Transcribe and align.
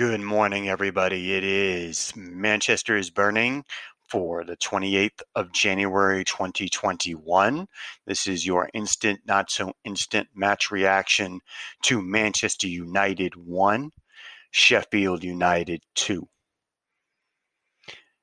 Good 0.00 0.22
morning, 0.22 0.66
everybody. 0.66 1.34
It 1.34 1.44
is 1.44 2.14
Manchester 2.16 2.96
is 2.96 3.10
Burning 3.10 3.66
for 4.08 4.44
the 4.44 4.56
28th 4.56 5.20
of 5.34 5.52
January 5.52 6.24
2021. 6.24 7.66
This 8.06 8.26
is 8.26 8.46
your 8.46 8.70
instant, 8.72 9.20
not 9.26 9.50
so 9.50 9.74
instant 9.84 10.28
match 10.34 10.70
reaction 10.70 11.40
to 11.82 12.00
Manchester 12.00 12.66
United 12.66 13.36
1, 13.36 13.90
Sheffield 14.50 15.22
United 15.22 15.82
2. 15.96 16.26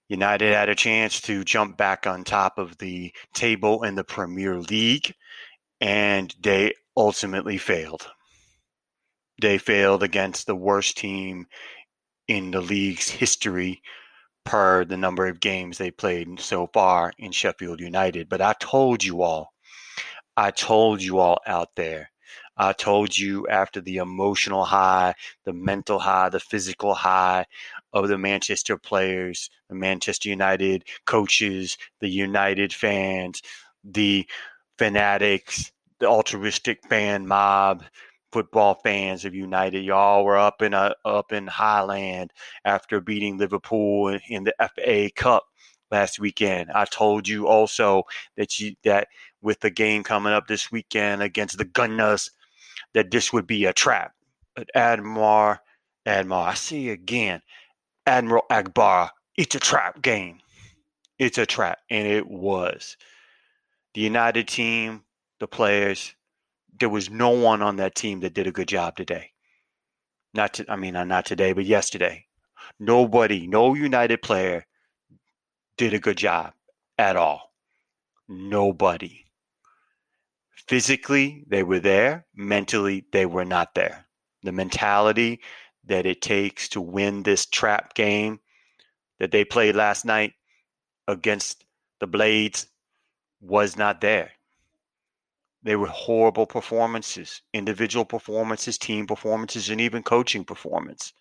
United 0.10 0.56
had 0.56 0.70
a 0.70 0.74
chance 0.74 1.22
to 1.22 1.44
jump 1.44 1.78
back 1.78 2.08
on 2.08 2.24
top 2.24 2.58
of 2.58 2.80
the 2.80 3.14
table 3.36 3.84
in 3.84 3.94
the 3.94 4.04
Premier 4.04 4.58
League, 4.58 5.14
and 5.80 6.34
they 6.42 6.74
ultimately 6.98 7.60
failed 7.60 8.08
they 9.42 9.58
failed 9.58 10.04
against 10.04 10.48
the 10.48 10.56
worst 10.56 10.98
team 10.98 11.48
in 12.28 12.52
the 12.52 12.62
league's 12.62 13.10
history 13.10 13.82
per 14.44 14.86
the 14.86 14.98
number 14.98 15.28
of 15.28 15.40
games 15.40 15.78
they 15.78 15.92
played 15.92 16.40
so 16.40 16.68
far 16.74 17.12
in 17.18 17.32
Sheffield 17.32 17.80
United. 17.80 18.30
But 18.30 18.42
I 18.42 18.54
told 18.60 19.04
you 19.04 19.22
all, 19.22 19.54
I 20.36 20.52
told 20.52 21.02
you 21.02 21.20
all 21.20 21.40
out 21.46 21.70
there, 21.76 22.10
I 22.58 22.74
told 22.74 23.16
you 23.18 23.48
after 23.48 23.82
the 23.82 23.98
emotional 23.98 24.66
high, 24.66 25.14
the 25.46 25.54
mental 25.54 26.00
high, 26.00 26.30
the 26.30 26.40
physical 26.40 26.94
high 26.96 27.46
of 27.94 28.08
the 28.08 28.18
Manchester 28.18 28.78
players, 28.78 29.50
the 29.70 29.76
Manchester 29.76 30.30
United 30.30 30.84
coaches, 31.06 31.78
the 32.00 32.10
United 32.10 32.74
fans, 32.74 33.42
the 33.84 34.28
fanatics, 34.80 35.72
the 36.00 36.08
altruistic 36.08 36.88
fan 36.88 37.28
mob, 37.28 37.84
football 38.32 38.80
fans 38.84 39.26
of 39.26 39.34
United. 39.34 39.84
Y'all 39.84 40.24
were 40.26 40.38
up 40.38 40.62
in 40.62 40.74
a 40.74 40.96
up 41.06 41.32
in 41.32 41.48
Highland 41.48 42.32
after 42.66 43.02
beating 43.02 43.38
Liverpool 43.38 44.18
in 44.30 44.44
the 44.44 44.54
FA 44.76 45.10
Cup 45.16 45.46
last 45.92 46.20
weekend. 46.20 46.72
I 46.72 46.86
told 46.86 47.28
you 47.28 47.48
also 47.48 48.04
that 48.36 48.60
you 48.60 48.76
that 48.84 49.08
with 49.42 49.60
the 49.62 49.70
game 49.70 50.04
coming 50.04 50.34
up 50.34 50.48
this 50.48 50.72
weekend 50.72 51.22
against 51.22 51.58
the 51.58 51.66
Gunners, 51.66 52.32
that 52.94 53.12
this 53.12 53.32
would 53.32 53.48
be 53.48 53.66
a 53.66 53.74
trap. 53.74 54.14
But 54.56 54.70
Admiral, 54.76 55.58
Admiral, 56.06 56.42
I 56.42 56.56
see 56.56 56.90
again, 56.90 57.42
Admiral 58.06 58.46
Ackbar, 58.52 59.10
it's 59.36 59.56
a 59.56 59.60
trap 59.60 60.02
game. 60.02 60.40
It's 61.20 61.38
a 61.38 61.46
trap, 61.46 61.80
and 61.90 62.08
it 62.08 62.28
was. 62.28 62.98
The 63.94 64.02
United 64.02 64.48
team, 64.48 65.04
the 65.40 65.48
players, 65.48 66.14
there 66.80 66.90
was 66.90 67.10
no 67.10 67.30
one 67.30 67.62
on 67.62 67.78
that 67.78 67.96
team 67.96 68.20
that 68.22 68.34
did 68.34 68.48
a 68.48 68.52
good 68.52 68.68
job 68.68 68.96
today. 68.96 69.32
Not 70.34 70.54
to, 70.56 70.66
I 70.70 70.76
mean, 70.76 70.96
uh, 70.96 71.04
not 71.04 71.26
today, 71.26 71.54
but 71.54 71.66
yesterday. 71.66 72.26
Nobody, 72.80 73.48
no 73.48 73.74
United 73.74 74.22
player 74.22 74.66
did 75.78 75.94
a 75.94 76.00
good 76.00 76.18
job 76.18 76.54
at 76.98 77.16
all. 77.16 77.54
Nobody. 78.28 79.26
Physically, 80.68 81.44
they 81.48 81.64
were 81.64 81.80
there. 81.80 82.26
Mentally, 82.36 83.06
they 83.12 83.26
were 83.26 83.46
not 83.46 83.74
there. 83.74 84.06
The 84.44 84.52
mentality 84.52 85.42
that 85.86 86.06
it 86.06 86.22
takes 86.22 86.68
to 86.70 86.82
win 86.82 87.24
this 87.24 87.46
trap 87.46 87.94
game 87.94 88.40
that 89.20 89.32
they 89.32 89.46
played 89.46 89.76
last 89.76 90.06
night 90.06 90.34
against 91.08 91.64
the 92.00 92.08
Blades 92.08 92.68
was 93.40 93.78
not 93.78 94.02
there. 94.02 94.32
They 95.68 95.76
were 95.76 95.88
horrible 95.88 96.46
performances, 96.46 97.42
individual 97.52 98.06
performances, 98.06 98.78
team 98.78 99.06
performances, 99.06 99.70
and 99.70 99.82
even 99.82 100.02
coaching 100.02 100.46
performance. 100.46 101.12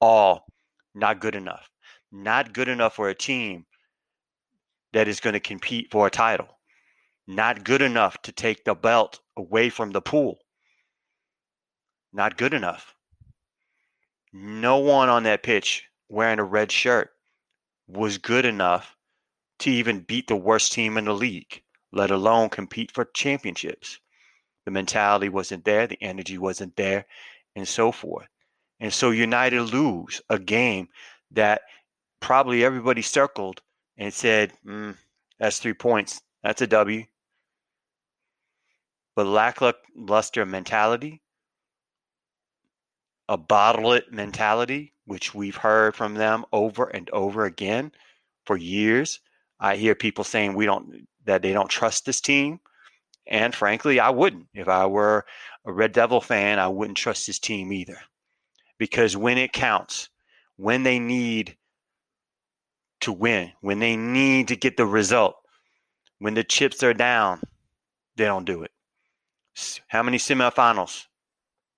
All 0.00 0.46
not 0.94 1.20
good 1.20 1.34
enough. 1.34 1.68
Not 2.10 2.54
good 2.54 2.68
enough 2.68 2.94
for 2.94 3.10
a 3.10 3.14
team 3.14 3.66
that 4.94 5.08
is 5.08 5.20
going 5.20 5.34
to 5.34 5.40
compete 5.40 5.90
for 5.90 6.06
a 6.06 6.10
title. 6.10 6.58
Not 7.26 7.64
good 7.64 7.82
enough 7.82 8.16
to 8.22 8.32
take 8.32 8.64
the 8.64 8.74
belt 8.74 9.20
away 9.36 9.68
from 9.68 9.90
the 9.90 10.00
pool. 10.00 10.38
Not 12.14 12.38
good 12.38 12.54
enough. 12.54 12.94
No 14.32 14.78
one 14.78 15.10
on 15.10 15.24
that 15.24 15.42
pitch 15.42 15.84
wearing 16.08 16.38
a 16.38 16.44
red 16.44 16.72
shirt 16.72 17.10
was 17.88 18.16
good 18.16 18.46
enough 18.46 18.96
to 19.58 19.70
even 19.70 20.00
beat 20.00 20.28
the 20.28 20.36
worst 20.36 20.72
team 20.72 20.96
in 20.96 21.04
the 21.04 21.14
league 21.14 21.62
let 21.92 22.10
alone 22.10 22.48
compete 22.48 22.90
for 22.90 23.04
championships. 23.04 24.00
The 24.64 24.70
mentality 24.70 25.28
wasn't 25.28 25.64
there, 25.64 25.86
the 25.86 26.02
energy 26.02 26.38
wasn't 26.38 26.76
there, 26.76 27.06
and 27.54 27.66
so 27.66 27.92
forth. 27.92 28.28
And 28.80 28.92
so 28.92 29.10
United 29.10 29.62
lose 29.62 30.20
a 30.28 30.38
game 30.38 30.88
that 31.32 31.62
probably 32.20 32.64
everybody 32.64 33.02
circled 33.02 33.60
and 33.96 34.12
said, 34.12 34.52
mm, 34.66 34.96
that's 35.38 35.58
three 35.58 35.74
points. 35.74 36.22
That's 36.42 36.62
a 36.62 36.66
W. 36.66 37.04
But 39.14 39.26
lackluster 39.26 40.46
mentality, 40.46 41.20
a 43.28 43.36
bottle 43.36 43.92
it 43.92 44.10
mentality, 44.10 44.94
which 45.04 45.34
we've 45.34 45.56
heard 45.56 45.94
from 45.94 46.14
them 46.14 46.44
over 46.52 46.84
and 46.84 47.10
over 47.10 47.44
again 47.44 47.92
for 48.46 48.56
years. 48.56 49.20
I 49.60 49.76
hear 49.76 49.94
people 49.94 50.24
saying 50.24 50.54
we 50.54 50.66
don't 50.66 51.06
that 51.24 51.42
they 51.42 51.52
don't 51.52 51.68
trust 51.68 52.04
this 52.04 52.20
team. 52.20 52.60
And 53.26 53.54
frankly, 53.54 54.00
I 54.00 54.10
wouldn't. 54.10 54.48
If 54.52 54.68
I 54.68 54.86
were 54.86 55.24
a 55.64 55.72
Red 55.72 55.92
Devil 55.92 56.20
fan, 56.20 56.58
I 56.58 56.68
wouldn't 56.68 56.96
trust 56.96 57.26
this 57.26 57.38
team 57.38 57.72
either. 57.72 57.98
Because 58.78 59.16
when 59.16 59.38
it 59.38 59.52
counts, 59.52 60.08
when 60.56 60.82
they 60.82 60.98
need 60.98 61.56
to 63.00 63.12
win, 63.12 63.52
when 63.60 63.78
they 63.78 63.96
need 63.96 64.48
to 64.48 64.56
get 64.56 64.76
the 64.76 64.86
result, 64.86 65.36
when 66.18 66.34
the 66.34 66.44
chips 66.44 66.82
are 66.82 66.94
down, 66.94 67.40
they 68.16 68.24
don't 68.24 68.44
do 68.44 68.62
it. 68.62 68.70
How 69.88 70.02
many 70.02 70.18
semifinals 70.18 71.06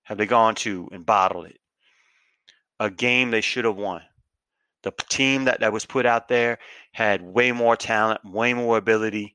have 0.05 0.19
they 0.19 0.27
gone 0.27 0.55
to 0.57 0.89
and 0.93 1.05
bottled 1.05 1.47
it? 1.47 1.59
A 2.79 2.91
game 2.91 3.31
they 3.31 3.41
should 3.41 3.65
have 3.65 3.77
won. 3.77 4.03
The 4.85 4.93
team 5.09 5.45
that, 5.47 5.61
that 5.61 5.73
was 5.73 5.87
put 5.87 6.07
out 6.07 6.29
there 6.29 6.59
had 6.93 7.23
way 7.23 7.51
more 7.53 7.77
talent, 7.77 8.25
way 8.25 8.55
more 8.55 8.77
ability, 8.77 9.35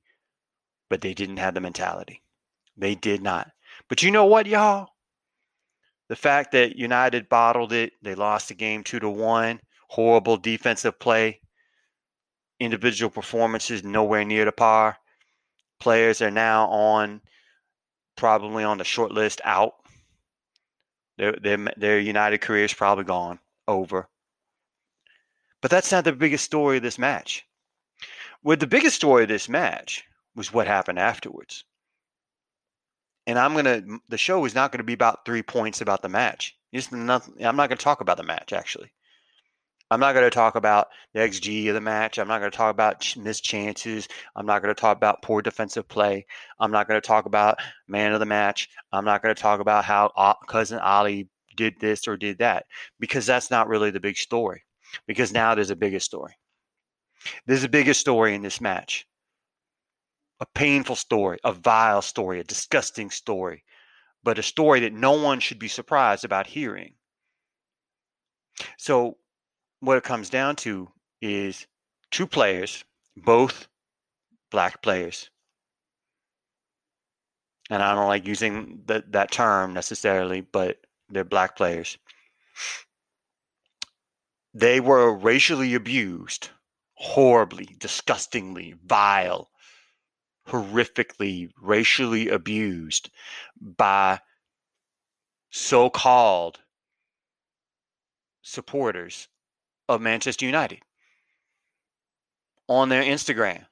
but 0.89 1.01
they 1.01 1.13
didn't 1.13 1.37
have 1.37 1.55
the 1.55 1.59
mentality. 1.59 2.21
They 2.77 2.95
did 2.95 3.21
not. 3.21 3.51
But 3.89 4.03
you 4.03 4.11
know 4.11 4.25
what, 4.25 4.45
y'all? 4.45 4.89
The 6.07 6.15
fact 6.15 6.51
that 6.53 6.75
United 6.75 7.29
bottled 7.29 7.73
it, 7.73 7.93
they 8.01 8.15
lost 8.15 8.47
the 8.47 8.53
game 8.53 8.83
two 8.83 8.99
to 8.99 9.09
one, 9.09 9.59
horrible 9.89 10.37
defensive 10.37 10.99
play, 10.99 11.41
individual 12.59 13.09
performances 13.09 13.83
nowhere 13.83 14.25
near 14.25 14.45
the 14.45 14.51
par. 14.51 14.97
Players 15.79 16.21
are 16.21 16.31
now 16.31 16.67
on 16.67 17.21
probably 18.15 18.63
on 18.63 18.77
the 18.77 18.83
short 18.83 19.11
list 19.11 19.41
out. 19.43 19.73
Their, 21.17 21.33
their, 21.41 21.57
their 21.75 21.99
United 21.99 22.39
career 22.39 22.65
is 22.65 22.73
probably 22.73 23.03
gone, 23.03 23.39
over. 23.67 24.07
But 25.61 25.71
that's 25.71 25.91
not 25.91 26.03
the 26.03 26.13
biggest 26.13 26.45
story 26.45 26.77
of 26.77 26.83
this 26.83 26.97
match. 26.99 27.45
With 28.43 28.59
the 28.59 28.67
biggest 28.67 28.95
story 28.95 29.23
of 29.23 29.29
this 29.29 29.49
match 29.49 30.03
was 30.35 30.53
what 30.53 30.67
happened 30.67 30.99
afterwards. 30.99 31.65
And 33.27 33.37
I'm 33.37 33.53
gonna 33.53 33.81
the 34.07 34.17
show 34.17 34.45
is 34.45 34.55
not 34.55 34.71
gonna 34.71 34.83
be 34.83 34.93
about 34.93 35.25
three 35.25 35.43
points 35.43 35.81
about 35.81 36.01
the 36.01 36.09
match. 36.09 36.55
Just 36.73 36.91
nothing, 36.91 37.45
I'm 37.45 37.55
not 37.55 37.69
gonna 37.69 37.77
talk 37.77 38.01
about 38.01 38.17
the 38.17 38.23
match 38.23 38.53
actually. 38.53 38.91
I'm 39.91 39.99
not 39.99 40.13
going 40.13 40.25
to 40.25 40.29
talk 40.29 40.53
about 40.53 40.89
the 41.13 41.19
XG 41.19 41.67
of 41.69 41.73
the 41.73 41.81
match. 41.81 42.19
I'm 42.19 42.27
not 42.27 42.39
going 42.39 42.51
to 42.51 42.55
talk 42.55 42.71
about 42.71 43.15
missed 43.17 43.43
chances. 43.43 44.07
I'm 44.35 44.45
not 44.45 44.61
going 44.61 44.73
to 44.73 44.79
talk 44.79 44.95
about 44.95 45.23
poor 45.23 45.41
defensive 45.41 45.87
play. 45.87 46.27
I'm 46.59 46.69
not 46.71 46.87
going 46.87 47.01
to 47.01 47.07
talk 47.07 47.25
about 47.25 47.57
man 47.87 48.13
of 48.13 48.19
the 48.19 48.25
match. 48.27 48.69
I'm 48.91 49.05
not 49.05 49.23
going 49.23 49.33
to 49.33 49.41
talk 49.41 49.59
about 49.59 49.85
how 49.85 50.11
uh, 50.15 50.35
cousin 50.47 50.77
Ali 50.79 51.27
did 51.55 51.73
this 51.79 52.07
or 52.07 52.17
did 52.17 52.37
that 52.37 52.67
because 52.99 53.25
that's 53.25 53.49
not 53.49 53.67
really 53.67 53.89
the 53.89 53.99
big 53.99 54.17
story. 54.17 54.63
Because 55.07 55.31
now 55.31 55.55
there's 55.55 55.69
a 55.69 55.75
bigger 55.75 55.99
story. 55.99 56.35
There's 57.45 57.63
a 57.63 57.69
bigger 57.69 57.93
story 57.93 58.35
in 58.35 58.41
this 58.41 58.61
match 58.61 59.05
a 60.39 60.45
painful 60.45 60.95
story, 60.95 61.37
a 61.43 61.51
vile 61.51 62.01
story, 62.01 62.39
a 62.39 62.43
disgusting 62.43 63.11
story, 63.11 63.63
but 64.23 64.39
a 64.39 64.43
story 64.43 64.79
that 64.81 64.93
no 64.93 65.11
one 65.11 65.39
should 65.39 65.59
be 65.59 65.67
surprised 65.67 66.23
about 66.23 66.47
hearing. 66.47 66.93
So, 68.77 69.17
what 69.81 69.97
it 69.97 70.03
comes 70.03 70.29
down 70.29 70.55
to 70.57 70.89
is 71.21 71.67
two 72.11 72.27
players, 72.27 72.83
both 73.15 73.67
black 74.49 74.81
players. 74.81 75.29
And 77.69 77.83
I 77.83 77.93
don't 77.93 78.07
like 78.07 78.25
using 78.25 78.81
the, 78.85 79.03
that 79.09 79.31
term 79.31 79.73
necessarily, 79.73 80.41
but 80.41 80.77
they're 81.09 81.23
black 81.23 81.55
players. 81.55 81.97
They 84.53 84.79
were 84.79 85.15
racially 85.15 85.75
abused 85.75 86.49
horribly, 86.93 87.65
disgustingly, 87.79 88.75
vile, 88.85 89.49
horrifically 90.47 91.49
racially 91.61 92.27
abused 92.27 93.09
by 93.61 94.19
so 95.51 95.89
called 95.89 96.59
supporters 98.41 99.27
of 99.87 100.01
Manchester 100.01 100.45
United 100.45 100.81
on 102.67 102.89
their 102.89 103.03
Instagram 103.03 103.65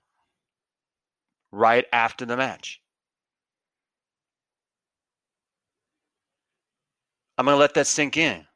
right 1.51 1.85
after 1.91 2.25
the 2.25 2.37
match. 2.37 2.81
I'm 7.37 7.45
going 7.45 7.55
to 7.55 7.59
let 7.59 7.75
that 7.75 7.85
sink 7.85 8.17
in. 8.17 8.46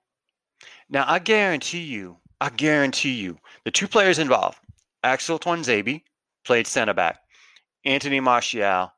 Now, 0.92 1.06
I 1.08 1.20
guarantee 1.20 1.84
you, 1.84 2.18
I 2.42 2.50
guarantee 2.50 3.14
you, 3.14 3.38
the 3.64 3.72
two 3.72 3.88
players 3.88 4.20
involved, 4.20 4.60
Axel 5.04 5.40
Tuanzebe 5.40 6.04
played 6.44 6.68
center 6.68 6.94
back, 6.94 7.22
Anthony 7.86 8.20
Martial 8.20 8.92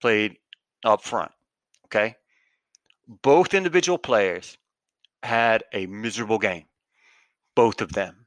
played 0.00 0.36
up 0.84 1.02
front. 1.02 1.30
Okay. 1.86 2.16
Both 3.22 3.54
individual 3.54 3.96
players 3.96 4.58
had 5.22 5.62
a 5.72 5.86
miserable 5.86 6.38
game. 6.38 6.64
Both 7.54 7.80
of 7.80 7.92
them. 7.92 8.26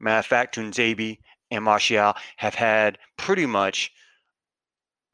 Matter 0.00 0.18
of 0.18 0.26
fact, 0.26 0.56
Tuanzebe 0.56 1.18
and 1.52 1.64
Martial 1.64 2.14
have 2.36 2.54
had 2.56 2.98
pretty 3.16 3.46
much, 3.46 3.92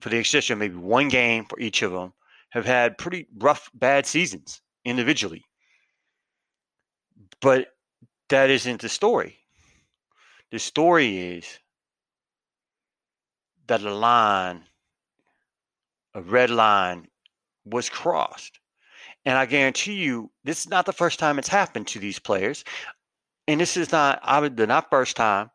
for 0.00 0.09
the 0.09 0.17
exception 0.17 0.55
of 0.55 0.59
maybe 0.61 0.76
one 0.76 1.09
game 1.09 1.44
for 1.44 1.61
each 1.61 1.82
of 1.82 1.93
them, 1.93 2.14
have 2.50 2.64
had 2.64 2.97
pretty 2.97 3.26
rough, 3.37 3.69
bad 3.75 4.06
seasons 4.06 4.62
individually. 4.85 5.44
But 7.40 7.69
that 8.28 8.50
isn't 8.50 8.81
the 8.81 8.88
story. 8.88 9.38
The 10.50 10.58
story 10.58 11.37
is 11.37 11.58
that 13.67 13.82
a 13.82 13.94
line, 13.94 14.64
a 16.14 16.23
red 16.23 16.50
line, 16.50 17.08
was 17.64 17.88
crossed. 17.88 18.61
And 19.25 19.37
I 19.37 19.46
guarantee 19.46 19.94
you, 19.94 20.31
this 20.44 20.61
is 20.61 20.69
not 20.69 20.87
the 20.87 20.93
first 20.93 21.19
time 21.19 21.38
it's 21.38 21.49
happened 21.49 21.88
to 21.88 21.99
these 21.99 22.20
players. 22.20 22.64
And 23.49 23.61
this 23.61 23.76
is 23.76 23.90
not 23.93 24.20
I 24.23 24.40
would, 24.40 24.56
not 24.56 24.90
first 24.90 25.17
time. 25.17 25.50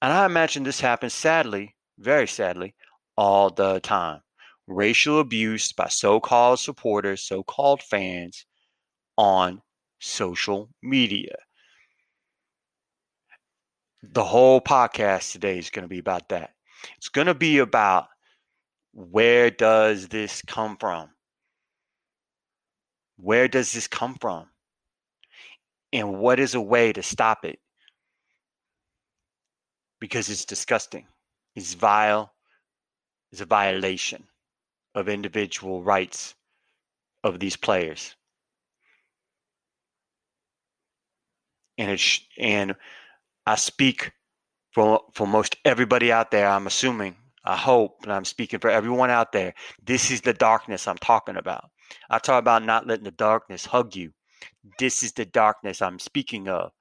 And 0.00 0.12
I 0.12 0.26
imagine 0.26 0.62
this 0.62 0.80
happens 0.80 1.12
sadly, 1.12 1.76
very 1.98 2.26
sadly, 2.26 2.74
all 3.16 3.50
the 3.50 3.80
time. 3.80 4.20
Racial 4.66 5.20
abuse 5.20 5.72
by 5.72 5.88
so 5.88 6.20
called 6.20 6.60
supporters, 6.60 7.22
so 7.22 7.42
called 7.42 7.82
fans 7.82 8.46
on 9.16 9.60
social 10.00 10.70
media. 10.82 11.34
The 14.02 14.24
whole 14.24 14.60
podcast 14.60 15.32
today 15.32 15.58
is 15.58 15.70
going 15.70 15.84
to 15.84 15.88
be 15.88 15.98
about 15.98 16.30
that. 16.30 16.54
It's 16.96 17.10
going 17.10 17.26
to 17.26 17.34
be 17.34 17.58
about 17.58 18.08
where 18.92 19.50
does 19.50 20.08
this 20.08 20.42
come 20.42 20.76
from? 20.78 21.10
Where 23.16 23.46
does 23.46 23.72
this 23.72 23.86
come 23.86 24.16
from? 24.20 24.46
And 25.92 26.18
what 26.18 26.40
is 26.40 26.54
a 26.54 26.60
way 26.60 26.92
to 26.92 27.02
stop 27.02 27.44
it? 27.44 27.58
Because 30.00 30.30
it's 30.30 30.46
disgusting. 30.46 31.06
It's 31.54 31.74
vile. 31.74 32.32
It's 33.32 33.42
a 33.42 33.46
violation 33.46 34.24
of 34.94 35.08
individual 35.08 35.82
rights 35.82 36.34
of 37.22 37.38
these 37.38 37.56
players. 37.56 38.16
And 41.80 41.90
it's 41.90 42.20
and 42.38 42.76
I 43.46 43.54
speak 43.54 44.12
for 44.72 45.00
for 45.14 45.26
most 45.26 45.56
everybody 45.64 46.12
out 46.12 46.30
there. 46.30 46.46
I'm 46.46 46.66
assuming, 46.66 47.16
I 47.42 47.56
hope, 47.56 48.00
and 48.02 48.12
I'm 48.12 48.26
speaking 48.26 48.60
for 48.60 48.68
everyone 48.68 49.08
out 49.08 49.32
there. 49.32 49.54
This 49.82 50.10
is 50.10 50.20
the 50.20 50.34
darkness 50.34 50.86
I'm 50.86 50.98
talking 50.98 51.36
about. 51.36 51.70
I 52.10 52.18
talk 52.18 52.38
about 52.38 52.66
not 52.66 52.86
letting 52.86 53.04
the 53.04 53.10
darkness 53.10 53.64
hug 53.64 53.96
you. 53.96 54.12
This 54.78 55.02
is 55.02 55.12
the 55.12 55.24
darkness 55.24 55.80
I'm 55.80 55.98
speaking 55.98 56.48
of. 56.48 56.72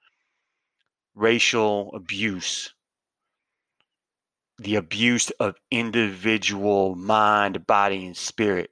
Racial 1.16 1.96
abuse, 1.96 2.74
the 4.58 4.76
abuse 4.76 5.30
of 5.40 5.56
individual 5.72 6.96
mind, 6.96 7.66
body, 7.66 8.06
and 8.06 8.18
spirit. 8.18 8.70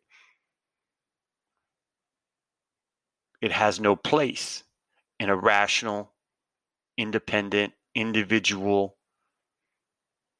It 3.41 3.53
has 3.53 3.79
no 3.79 3.95
place 3.95 4.65
in 5.21 5.29
a 5.29 5.35
rational, 5.37 6.11
independent, 6.97 7.73
individual 7.95 8.97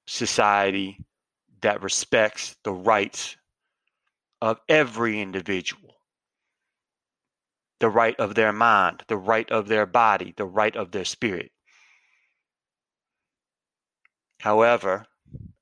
society 0.05 1.05
that 1.61 1.81
respects 1.81 2.55
the 2.63 2.71
rights 2.71 3.35
of 4.41 4.59
every 4.69 5.21
individual 5.21 5.97
the 7.79 7.89
right 7.89 8.19
of 8.19 8.35
their 8.35 8.53
mind, 8.53 9.03
the 9.07 9.17
right 9.17 9.49
of 9.51 9.67
their 9.67 9.85
body, 9.85 10.33
the 10.35 10.45
right 10.45 10.75
of 10.75 10.91
their 10.91 11.05
spirit. 11.05 11.51
However, 14.39 15.05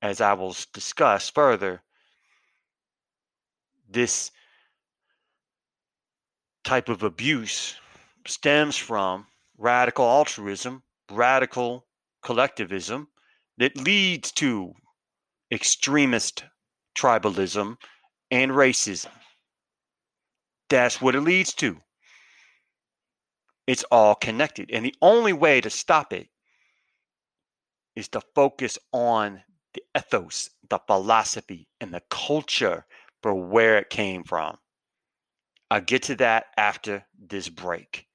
as 0.01 0.21
I 0.21 0.33
will 0.33 0.56
discuss 0.74 1.30
further, 1.30 1.81
this 3.89 4.31
type 6.63 6.89
of 6.89 7.03
abuse 7.03 7.75
stems 8.25 8.77
from 8.77 9.27
radical 9.57 10.06
altruism, 10.06 10.83
radical 11.11 11.85
collectivism 12.23 13.07
that 13.57 13.77
leads 13.77 14.31
to 14.33 14.73
extremist 15.51 16.43
tribalism 16.97 17.77
and 18.31 18.51
racism. 18.51 19.11
That's 20.69 21.01
what 21.01 21.15
it 21.15 21.21
leads 21.21 21.53
to. 21.55 21.77
It's 23.67 23.83
all 23.91 24.15
connected. 24.15 24.71
And 24.71 24.85
the 24.85 24.95
only 25.01 25.33
way 25.33 25.61
to 25.61 25.69
stop 25.69 26.13
it 26.13 26.27
is 27.95 28.07
to 28.09 28.21
focus 28.33 28.77
on 28.91 29.41
the 29.73 29.83
ethos, 29.97 30.49
the 30.69 30.79
philosophy, 30.87 31.67
and 31.79 31.93
the 31.93 32.01
culture 32.09 32.85
for 33.21 33.33
where 33.33 33.77
it 33.77 33.89
came 33.89 34.23
from. 34.23 34.57
I'll 35.71 35.81
get 35.81 36.03
to 36.03 36.15
that 36.17 36.45
after 36.57 37.05
this 37.17 37.49
break. 37.49 38.07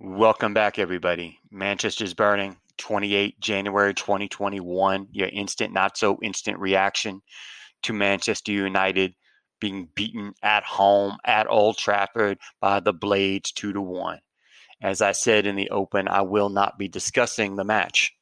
Welcome 0.00 0.54
back, 0.54 0.78
everybody. 0.78 1.40
Manchester's 1.50 2.14
burning. 2.14 2.56
28 2.76 3.40
January 3.40 3.92
2021. 3.94 5.08
Your 5.10 5.26
instant, 5.26 5.72
not 5.72 5.98
so 5.98 6.20
instant 6.22 6.60
reaction 6.60 7.20
to 7.82 7.92
Manchester 7.92 8.52
United 8.52 9.16
being 9.60 9.88
beaten 9.96 10.34
at 10.40 10.62
home 10.62 11.16
at 11.24 11.50
Old 11.50 11.78
Trafford 11.78 12.38
by 12.60 12.78
the 12.78 12.92
Blades 12.92 13.50
2 13.50 13.72
to 13.72 13.80
1. 13.80 14.20
As 14.80 15.02
I 15.02 15.10
said 15.10 15.46
in 15.46 15.56
the 15.56 15.70
open, 15.70 16.06
I 16.06 16.22
will 16.22 16.48
not 16.48 16.78
be 16.78 16.86
discussing 16.86 17.56
the 17.56 17.64
match 17.64 18.14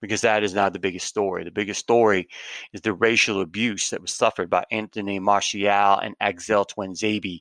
because 0.00 0.22
that 0.22 0.42
is 0.42 0.52
not 0.52 0.72
the 0.72 0.80
biggest 0.80 1.06
story. 1.06 1.44
The 1.44 1.52
biggest 1.52 1.78
story 1.78 2.28
is 2.72 2.80
the 2.80 2.92
racial 2.92 3.40
abuse 3.40 3.90
that 3.90 4.02
was 4.02 4.12
suffered 4.12 4.50
by 4.50 4.64
Anthony 4.72 5.20
Martial 5.20 5.96
and 6.00 6.16
Axel 6.20 6.64
Tuanzebe 6.64 7.38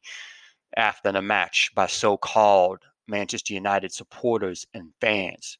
after 0.78 1.12
the 1.12 1.24
match 1.24 1.72
by 1.74 1.88
so-called 1.88 2.84
Manchester 3.10 3.54
United 3.54 3.92
supporters 3.92 4.66
and 4.74 4.94
fans 5.02 5.58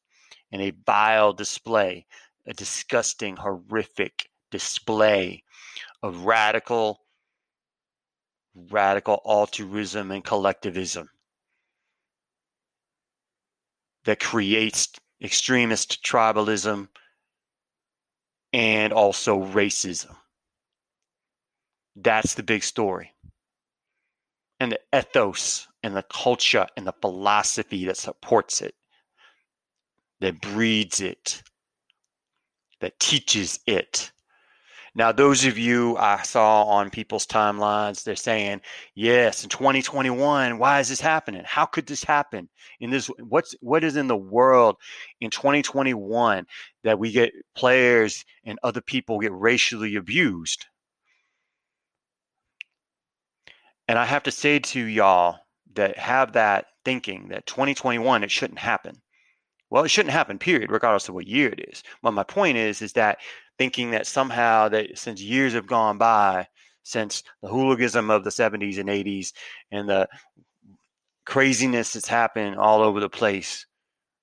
in 0.52 0.60
a 0.60 0.72
vile 0.86 1.32
display, 1.32 2.06
a 2.46 2.52
disgusting, 2.52 3.36
horrific 3.36 4.30
display 4.50 5.42
of 6.02 6.24
radical, 6.24 7.00
radical 8.54 9.20
altruism 9.24 10.10
and 10.10 10.24
collectivism 10.24 11.08
that 14.04 14.20
creates 14.20 14.88
extremist 15.22 16.02
tribalism 16.02 16.88
and 18.52 18.92
also 18.92 19.44
racism. 19.44 20.16
That's 21.96 22.34
the 22.34 22.42
big 22.42 22.62
story. 22.62 23.12
And 24.60 24.72
the 24.72 24.80
ethos 24.96 25.66
and 25.82 25.96
the 25.96 26.04
culture 26.04 26.66
and 26.76 26.86
the 26.86 26.94
philosophy 27.00 27.86
that 27.86 27.96
supports 27.96 28.60
it 28.60 28.74
that 30.20 30.40
breeds 30.40 31.00
it, 31.00 31.42
that 32.80 32.98
teaches 33.00 33.58
it. 33.66 34.12
Now, 34.94 35.12
those 35.12 35.44
of 35.44 35.56
you 35.56 35.96
I 35.98 36.22
saw 36.22 36.64
on 36.64 36.90
people's 36.90 37.26
timelines, 37.26 38.02
they're 38.02 38.16
saying, 38.16 38.60
"Yes, 38.94 39.44
in 39.44 39.48
2021, 39.48 40.58
why 40.58 40.80
is 40.80 40.88
this 40.88 41.00
happening? 41.00 41.44
How 41.44 41.64
could 41.64 41.86
this 41.86 42.02
happen 42.02 42.48
in 42.80 42.90
this? 42.90 43.06
What's 43.06 43.54
what 43.60 43.84
is 43.84 43.96
in 43.96 44.08
the 44.08 44.16
world 44.16 44.76
in 45.20 45.30
2021 45.30 46.46
that 46.82 46.98
we 46.98 47.12
get 47.12 47.32
players 47.54 48.24
and 48.44 48.58
other 48.62 48.80
people 48.80 49.20
get 49.20 49.32
racially 49.32 49.94
abused?" 49.94 50.66
And 53.90 53.98
I 53.98 54.04
have 54.04 54.22
to 54.22 54.30
say 54.30 54.60
to 54.60 54.84
y'all 54.84 55.40
that 55.74 55.98
have 55.98 56.34
that 56.34 56.66
thinking 56.84 57.26
that 57.30 57.44
2021 57.46 58.22
it 58.22 58.30
shouldn't 58.30 58.60
happen. 58.60 59.02
Well, 59.68 59.82
it 59.82 59.88
shouldn't 59.88 60.12
happen, 60.12 60.38
period, 60.38 60.70
regardless 60.70 61.08
of 61.08 61.16
what 61.16 61.26
year 61.26 61.48
it 61.48 61.68
is. 61.72 61.82
But 62.00 62.12
my 62.12 62.22
point 62.22 62.56
is, 62.56 62.82
is 62.82 62.92
that 62.92 63.18
thinking 63.58 63.90
that 63.90 64.06
somehow 64.06 64.68
that 64.68 64.96
since 64.96 65.20
years 65.20 65.54
have 65.54 65.66
gone 65.66 65.98
by, 65.98 66.46
since 66.84 67.24
the 67.42 67.48
hooliganism 67.48 68.10
of 68.12 68.22
the 68.22 68.30
70s 68.30 68.78
and 68.78 68.88
80s 68.88 69.32
and 69.72 69.88
the 69.88 70.08
craziness 71.26 71.94
that's 71.94 72.06
happened 72.06 72.58
all 72.58 72.82
over 72.82 73.00
the 73.00 73.08
place 73.08 73.66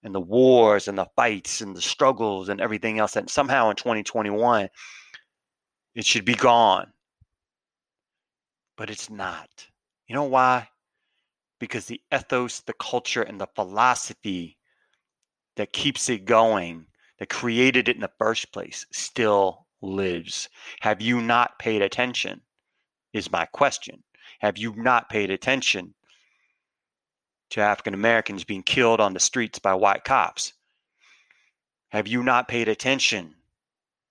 and 0.01 0.15
the 0.15 0.21
wars 0.21 0.87
and 0.87 0.97
the 0.97 1.09
fights 1.17 1.59
and 1.59 1.75
the 1.75 1.81
struggles 1.81 2.47
and 2.47 2.61
everything 2.61 2.99
else 2.99 3.15
that 3.15 3.29
somehow 3.29 3.69
in 3.69 3.75
2021 3.75 4.69
it 5.93 6.05
should 6.05 6.23
be 6.23 6.35
gone 6.35 6.87
but 8.77 8.89
it's 8.89 9.09
not 9.09 9.67
you 10.07 10.15
know 10.15 10.23
why 10.23 10.69
because 11.59 11.87
the 11.87 12.01
ethos 12.13 12.61
the 12.61 12.73
culture 12.73 13.23
and 13.23 13.41
the 13.41 13.47
philosophy 13.55 14.57
that 15.55 15.73
keeps 15.73 16.07
it 16.07 16.25
going 16.25 16.85
that 17.19 17.29
created 17.29 17.89
it 17.89 17.95
in 17.95 18.01
the 18.01 18.11
first 18.19 18.51
place 18.53 18.85
still 18.91 19.67
lives 19.81 20.47
have 20.79 21.01
you 21.01 21.19
not 21.19 21.59
paid 21.59 21.81
attention 21.81 22.41
is 23.13 23.31
my 23.31 23.45
question 23.45 24.03
have 24.39 24.57
you 24.57 24.73
not 24.75 25.09
paid 25.09 25.31
attention 25.31 25.95
to 27.49 27.61
African 27.61 27.93
Americans 27.93 28.43
being 28.43 28.63
killed 28.63 28.99
on 28.99 29.13
the 29.13 29.19
streets 29.19 29.57
by 29.59 29.73
white 29.73 30.03
cops? 30.03 30.53
Have 31.89 32.07
you 32.07 32.21
not 32.21 32.47
paid 32.47 32.67
attention 32.67 33.35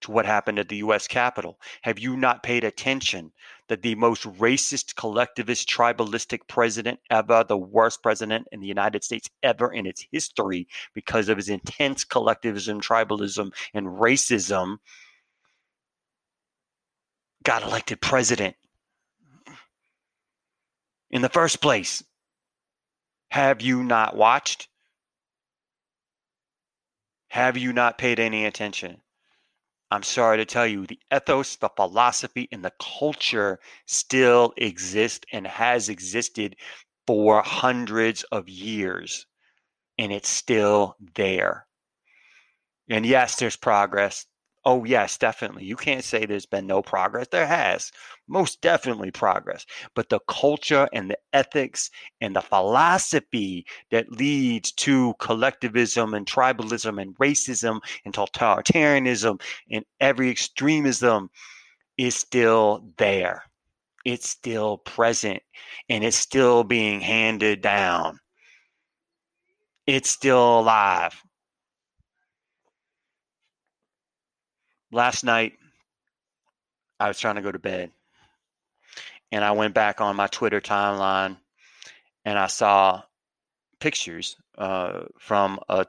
to 0.00 0.10
what 0.10 0.26
happened 0.26 0.58
at 0.58 0.68
the 0.68 0.78
US 0.78 1.06
Capitol? 1.06 1.60
Have 1.82 1.98
you 1.98 2.16
not 2.16 2.42
paid 2.42 2.64
attention 2.64 3.32
that 3.68 3.82
the 3.82 3.94
most 3.94 4.24
racist, 4.38 4.94
collectivist, 4.94 5.68
tribalistic 5.68 6.40
president 6.48 7.00
ever, 7.10 7.44
the 7.44 7.56
worst 7.56 8.02
president 8.02 8.46
in 8.52 8.60
the 8.60 8.66
United 8.66 9.02
States 9.02 9.28
ever 9.42 9.72
in 9.72 9.86
its 9.86 10.06
history, 10.12 10.68
because 10.94 11.28
of 11.28 11.36
his 11.36 11.48
intense 11.48 12.04
collectivism, 12.04 12.80
tribalism, 12.80 13.52
and 13.74 13.86
racism, 13.86 14.78
got 17.42 17.62
elected 17.62 18.00
president 18.00 18.56
in 21.10 21.22
the 21.22 21.28
first 21.28 21.60
place? 21.60 22.02
Have 23.30 23.60
you 23.62 23.82
not 23.82 24.16
watched? 24.16 24.68
Have 27.28 27.56
you 27.56 27.72
not 27.72 27.98
paid 27.98 28.18
any 28.18 28.46
attention? 28.46 29.02
I'm 29.90 30.02
sorry 30.02 30.38
to 30.38 30.44
tell 30.44 30.66
you, 30.66 30.86
the 30.86 30.98
ethos, 31.14 31.56
the 31.56 31.68
philosophy, 31.68 32.48
and 32.50 32.64
the 32.64 32.72
culture 32.80 33.60
still 33.86 34.52
exist 34.56 35.26
and 35.32 35.46
has 35.46 35.88
existed 35.88 36.56
for 37.06 37.42
hundreds 37.42 38.24
of 38.24 38.48
years. 38.48 39.26
And 39.98 40.12
it's 40.12 40.28
still 40.28 40.96
there. 41.14 41.66
And 42.88 43.06
yes, 43.06 43.36
there's 43.36 43.56
progress. 43.56 44.26
Oh, 44.66 44.84
yes, 44.84 45.16
definitely. 45.16 45.64
You 45.64 45.76
can't 45.76 46.04
say 46.04 46.26
there's 46.26 46.44
been 46.44 46.66
no 46.66 46.82
progress. 46.82 47.28
There 47.28 47.46
has 47.46 47.90
most 48.28 48.60
definitely 48.60 49.10
progress. 49.10 49.64
But 49.94 50.10
the 50.10 50.18
culture 50.28 50.88
and 50.92 51.08
the 51.10 51.18
ethics 51.32 51.88
and 52.20 52.36
the 52.36 52.42
philosophy 52.42 53.64
that 53.90 54.12
leads 54.12 54.72
to 54.72 55.14
collectivism 55.20 56.12
and 56.12 56.26
tribalism 56.26 57.00
and 57.00 57.16
racism 57.16 57.80
and 58.04 58.12
totalitarianism 58.12 59.40
and 59.70 59.84
every 60.00 60.30
extremism 60.30 61.30
is 61.98 62.16
still 62.16 62.92
there. 62.98 63.44
It's 64.04 64.28
still 64.30 64.78
present 64.78 65.42
and 65.88 66.04
it's 66.04 66.16
still 66.18 66.64
being 66.64 67.00
handed 67.00 67.62
down. 67.62 68.20
It's 69.88 70.10
still 70.10 70.60
alive. 70.60 71.20
Last 74.92 75.24
night 75.24 75.54
I 76.98 77.08
was 77.08 77.18
trying 77.18 77.36
to 77.36 77.42
go 77.42 77.52
to 77.52 77.58
bed 77.58 77.90
and 79.32 79.44
I 79.44 79.52
went 79.52 79.74
back 79.74 80.00
on 80.00 80.16
my 80.16 80.26
Twitter 80.28 80.60
timeline 80.60 81.36
and 82.24 82.38
I 82.38 82.46
saw 82.46 83.02
pictures 83.80 84.36
uh, 84.56 85.04
from 85.18 85.60
a, 85.68 85.86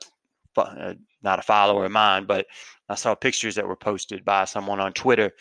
uh, 0.57 0.93
not 1.23 1.39
a 1.39 1.43
follower 1.43 1.85
of 1.85 1.91
mine, 1.91 2.25
but 2.25 2.47
I 2.89 2.95
saw 2.95 3.15
pictures 3.15 3.55
that 3.55 3.67
were 3.67 3.75
posted 3.75 4.25
by 4.25 4.45
someone 4.45 4.79
on 4.79 4.93
Twitter 4.93 5.31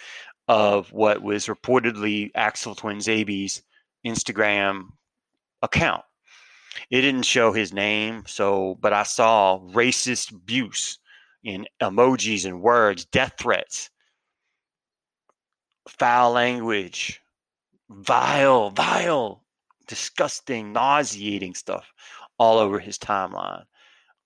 of 0.48 0.92
what 0.92 1.22
was 1.22 1.46
reportedly 1.46 2.30
Axel 2.34 2.74
Tuanzebe's 2.74 3.62
Instagram 4.06 4.88
account. 5.62 6.02
It 6.90 7.00
didn't 7.00 7.24
show 7.24 7.52
his 7.52 7.72
name, 7.72 8.24
so 8.26 8.76
but 8.80 8.92
I 8.92 9.02
saw 9.02 9.58
racist 9.72 10.32
abuse 10.32 10.98
in 11.46 11.64
emojis 11.80 12.44
and 12.44 12.60
words, 12.60 13.04
death 13.04 13.34
threats, 13.38 13.88
foul 15.88 16.32
language, 16.32 17.22
vile, 17.88 18.70
vile, 18.70 19.44
disgusting, 19.86 20.72
nauseating 20.72 21.54
stuff 21.54 21.92
all 22.36 22.58
over 22.58 22.80
his 22.80 22.98
timeline 22.98 23.62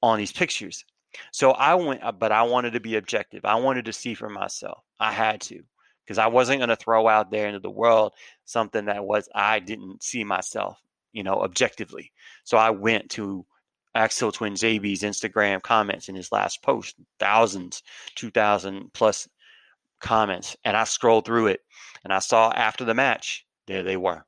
on 0.03 0.17
these 0.17 0.33
pictures. 0.33 0.83
So 1.31 1.51
I 1.51 1.75
went, 1.75 2.03
uh, 2.03 2.13
but 2.13 2.33
I 2.33 2.43
wanted 2.45 2.73
to 2.73 2.81
be 2.81 2.97
objective. 2.97 3.45
I 3.45 3.57
wanted 3.57 3.85
to 3.85 3.93
see 3.93 4.15
for 4.15 4.31
myself. 4.31 4.79
I 4.99 5.13
had 5.13 5.43
to, 5.43 5.61
because 6.07 6.17
I 6.17 6.29
wasn't 6.29 6.61
going 6.61 6.71
to 6.71 6.77
throw 6.77 7.07
out 7.07 7.31
there 7.31 7.49
into 7.49 7.61
the 7.61 7.69
world 7.69 8.15
something 8.47 8.87
that 8.87 9.05
was 9.05 9.29
I 9.35 9.59
didn't 9.59 10.03
see 10.03 10.25
myself, 10.25 10.81
you 11.13 11.23
know, 11.23 11.43
objectively. 11.43 12.13
So 12.45 12.57
I 12.57 12.71
went 12.71 13.11
to 13.11 13.45
Axel 13.95 14.31
Tuanzebe's 14.31 15.03
Instagram 15.03 15.63
comments 15.63 16.09
in 16.09 16.15
his 16.15 16.31
last 16.31 16.63
post, 16.63 16.97
thousands, 17.19 17.83
2,000 18.15 18.93
plus 18.93 19.29
comments. 20.01 20.57
And 20.65 20.77
I 20.77 20.85
scrolled 20.85 21.25
through 21.25 21.49
it 21.49 21.61
and 22.05 22.13
I 22.13 22.21
saw 22.21 22.53
after 22.53 22.85
the 22.85 22.95
match, 22.95 23.45
there 23.67 23.83
they 23.83 23.97
were. 23.97 24.25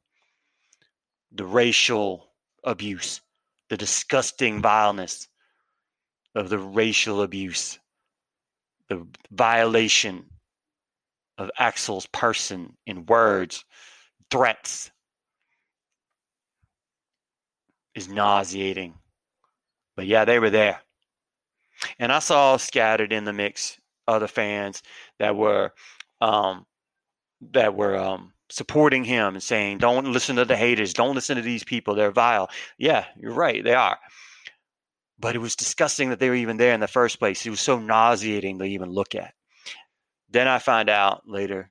The 1.32 1.46
racial 1.46 2.32
abuse, 2.64 3.20
the 3.68 3.76
disgusting 3.76 4.60
vileness 4.60 5.28
of 6.34 6.48
the 6.48 6.58
racial 6.58 7.22
abuse, 7.22 7.78
the 8.88 9.06
violation 9.30 10.24
of 11.38 11.50
Axel's 11.58 12.06
person 12.06 12.76
in 12.86 13.06
words, 13.06 13.64
threats 14.30 14.90
is 17.94 18.08
nauseating. 18.08 18.94
But 19.96 20.06
yeah, 20.06 20.24
they 20.24 20.38
were 20.38 20.50
there. 20.50 20.80
And 21.98 22.12
I 22.12 22.20
saw 22.20 22.56
scattered 22.56 23.12
in 23.12 23.24
the 23.24 23.32
mix 23.32 23.78
other 24.06 24.28
fans 24.28 24.82
that 25.18 25.36
were 25.36 25.72
um, 26.20 26.66
that 27.52 27.74
were 27.74 27.96
um, 27.96 28.32
supporting 28.50 29.04
him 29.04 29.34
and 29.34 29.42
saying, 29.42 29.78
"Don't 29.78 30.12
listen 30.12 30.36
to 30.36 30.44
the 30.44 30.56
haters. 30.56 30.92
Don't 30.92 31.14
listen 31.14 31.36
to 31.36 31.42
these 31.42 31.64
people. 31.64 31.94
They're 31.94 32.10
vile." 32.10 32.50
Yeah, 32.78 33.04
you're 33.18 33.32
right. 33.34 33.62
They 33.62 33.74
are. 33.74 33.98
But 35.18 35.36
it 35.36 35.40
was 35.40 35.56
disgusting 35.56 36.10
that 36.10 36.18
they 36.18 36.28
were 36.28 36.34
even 36.34 36.56
there 36.56 36.74
in 36.74 36.80
the 36.80 36.88
first 36.88 37.18
place. 37.18 37.44
It 37.44 37.50
was 37.50 37.60
so 37.60 37.78
nauseating 37.78 38.58
to 38.58 38.64
even 38.64 38.90
look 38.90 39.14
at. 39.14 39.34
Then 40.30 40.48
I 40.48 40.58
find 40.58 40.88
out 40.88 41.22
later 41.26 41.70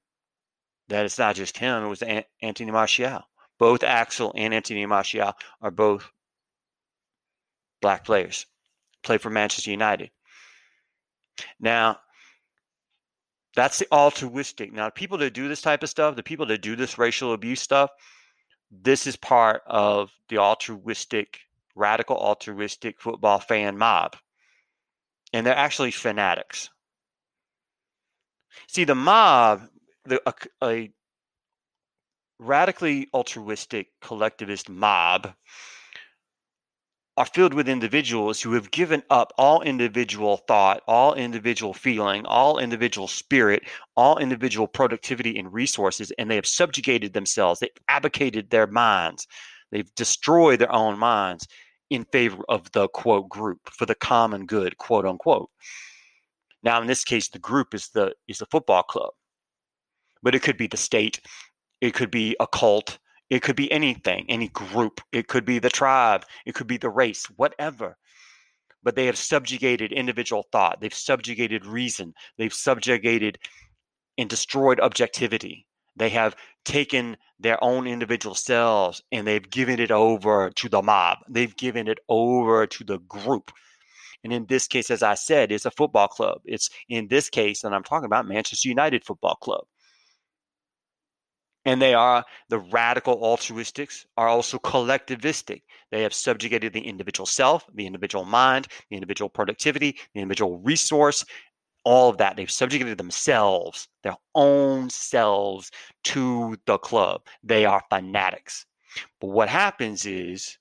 that 0.90 1.06
it's 1.06 1.18
not 1.18 1.36
just 1.36 1.58
him. 1.58 1.84
It 1.84 1.90
was 1.90 2.04
Anthony 2.42 2.72
Martial. 2.72 3.22
Both 3.58 3.84
Axel 3.84 4.32
and 4.36 4.54
Anthony 4.54 4.86
Martial 4.86 5.34
are 5.62 5.72
both 5.72 6.10
black 7.82 8.06
players. 8.06 8.46
Play 9.04 9.18
for 9.18 9.30
Manchester 9.30 9.72
United. 9.72 10.12
Now, 11.60 12.00
that's 13.56 13.80
the 13.80 13.88
altruistic. 13.92 14.72
Now, 14.72 14.90
people 14.90 15.18
that 15.18 15.34
do 15.34 15.48
this 15.48 15.62
type 15.62 15.84
of 15.84 15.90
stuff, 15.90 16.16
the 16.16 16.24
people 16.24 16.46
that 16.48 16.62
do 16.62 16.76
this 16.76 16.98
racial 16.98 17.34
abuse 17.34 17.62
stuff, 17.62 17.90
this 18.72 19.06
is 19.06 19.16
part 19.18 19.64
of 19.66 20.12
the 20.30 20.38
altruistic, 20.38 21.40
radical 21.76 22.16
altruistic 22.16 23.02
football 23.02 23.40
fan 23.40 23.78
mob. 23.78 24.16
And 25.34 25.46
they're 25.46 25.56
actually 25.56 25.92
fanatics. 25.92 26.70
See, 28.68 28.84
the 28.84 28.96
mob, 28.96 29.68
the, 30.06 30.22
a, 30.26 30.34
a 30.64 30.92
radically 32.40 33.08
altruistic 33.14 33.88
collectivist 34.02 34.70
mob 34.70 35.34
are 37.22 37.26
filled 37.26 37.54
with 37.54 37.70
individuals 37.70 38.42
who 38.42 38.54
have 38.54 38.72
given 38.72 39.04
up 39.12 39.32
all 39.38 39.62
individual 39.62 40.38
thought, 40.38 40.82
all 40.88 41.14
individual 41.14 41.72
feeling, 41.72 42.26
all 42.26 42.58
individual 42.58 43.08
spirit, 43.08 43.62
all 43.96 44.18
individual 44.18 44.68
productivity 44.68 45.38
and 45.38 45.54
resources, 45.54 46.12
and 46.18 46.32
they 46.32 46.36
have 46.36 46.48
subjugated 46.48 47.14
themselves. 47.14 47.60
They've 47.60 47.70
abdicated 47.88 48.50
their 48.50 48.66
minds. 48.66 49.28
They've 49.72 49.94
destroyed 49.94 50.58
their 50.58 50.72
own 50.72 50.98
minds 50.98 51.48
in 51.92 52.06
favor 52.06 52.44
of 52.50 52.72
the 52.72 52.88
quote 52.88 53.30
group 53.30 53.60
for 53.70 53.86
the 53.86 53.94
common 53.94 54.48
good, 54.48 54.80
quote 54.80 55.06
unquote. 55.06 55.52
Now, 56.64 56.82
in 56.82 56.88
this 56.88 57.04
case, 57.04 57.30
the 57.30 57.38
group 57.38 57.76
is 57.76 57.90
the 57.90 58.16
is 58.28 58.40
the 58.40 58.48
football 58.48 58.82
club, 58.82 59.12
but 60.24 60.34
it 60.34 60.42
could 60.42 60.58
be 60.58 60.66
the 60.66 60.76
state, 60.76 61.22
it 61.82 61.94
could 61.94 62.10
be 62.10 62.36
a 62.40 62.48
cult, 62.48 62.98
it 63.32 63.42
could 63.42 63.56
be 63.56 63.72
anything, 63.72 64.26
any 64.30 64.50
group. 64.50 65.02
It 65.14 65.28
could 65.28 65.46
be 65.46 65.60
the 65.60 65.72
tribe. 65.72 66.26
It 66.46 66.56
could 66.56 66.68
be 66.68 66.78
the 66.78 66.92
race, 66.92 67.26
whatever. 67.38 67.98
but 68.84 68.96
they 68.96 69.06
have 69.08 69.18
subjugated 69.18 69.92
individual 69.92 70.46
thought. 70.52 70.82
They've 70.82 70.94
subjugated 70.94 71.66
reason. 71.66 72.14
They've 72.38 72.54
subjugated 72.54 73.38
and 74.18 74.30
destroyed 74.30 74.80
objectivity. 74.80 75.68
They 75.96 76.10
have 76.10 76.36
taken 76.66 77.18
their 77.40 77.64
own 77.64 77.88
individual 77.88 78.36
selves 78.36 79.02
and 79.12 79.28
they've 79.28 79.50
given 79.50 79.80
it 79.80 79.92
over 79.92 80.52
to 80.52 80.70
the 80.70 80.82
mob. 80.82 81.20
They've 81.30 81.56
given 81.56 81.88
it 81.88 82.00
over 82.10 82.68
to 82.68 82.84
the 82.84 83.00
group. 83.00 83.52
And 84.24 84.32
in 84.32 84.46
this 84.48 84.68
case, 84.68 84.92
as 84.92 85.04
I 85.04 85.16
said, 85.16 85.52
it's 85.52 85.66
a 85.66 85.72
football 85.72 86.08
club. 86.08 86.42
It's 86.46 86.70
in 86.90 87.08
this 87.08 87.30
case, 87.30 87.64
and 87.64 87.74
I'm 87.74 87.84
talking 87.84 88.06
about 88.06 88.28
Manchester 88.28 88.70
United 88.70 89.04
Football 89.04 89.36
Club. 89.36 89.66
And 91.66 91.82
they 91.82 91.94
are 91.94 92.26
the 92.50 92.60
radical 92.60 93.24
altruistics 93.24 94.06
are 94.18 94.28
also 94.28 94.58
collectivistic. 94.58 95.62
They 95.92 96.02
have 96.02 96.14
subjugated 96.14 96.74
the 96.74 96.82
individual 96.82 97.28
self, 97.28 97.66
the 97.74 97.86
individual 97.86 98.26
mind, 98.26 98.68
the 98.90 98.96
individual 98.96 99.30
productivity, 99.30 99.98
the 100.14 100.22
individual 100.22 100.60
resource, 100.60 101.24
all 101.84 102.10
of 102.10 102.18
that. 102.18 102.36
They've 102.36 102.50
subjugated 102.50 102.98
themselves, 102.98 103.88
their 104.04 104.16
own 104.34 104.90
selves 104.90 105.72
to 106.06 106.58
the 106.66 106.80
club. 106.80 107.22
They 107.44 107.66
are 107.66 107.84
fanatics. 107.90 108.66
But 109.20 109.28
what 109.28 109.50
happens 109.50 110.06
is, 110.06 110.58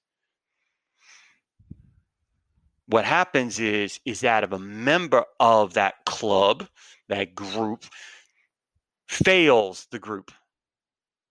what 2.87 3.05
happens 3.05 3.59
is, 3.59 4.01
is 4.05 4.21
that 4.21 4.45
if 4.45 4.53
a 4.53 4.59
member 4.59 5.25
of 5.39 5.75
that 5.75 5.95
club, 6.05 6.67
that 7.09 7.35
group, 7.35 7.85
fails 9.09 9.87
the 9.91 9.99
group 9.99 10.31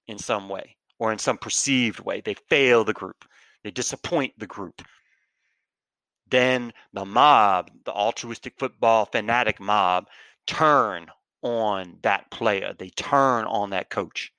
in 0.10 0.18
some 0.18 0.50
way 0.50 0.76
or 0.98 1.12
in 1.12 1.20
some 1.20 1.38
perceived 1.38 2.00
way, 2.00 2.22
they 2.22 2.34
fail 2.34 2.84
the 2.84 2.94
group, 2.94 3.24
they 3.64 3.72
disappoint 3.72 4.34
the 4.38 4.48
group, 4.48 4.82
then 6.30 6.74
the 6.94 7.06
mob, 7.06 7.72
the 7.86 7.92
altruistic 7.92 8.54
football 8.58 9.06
fanatic 9.06 9.60
mob, 9.60 10.08
turn 10.46 11.08
on 11.42 11.98
that 12.02 12.30
player. 12.32 12.74
They 12.78 12.90
turn 12.90 13.46
on 13.46 13.70
that 13.70 13.90
coach. 13.90 14.32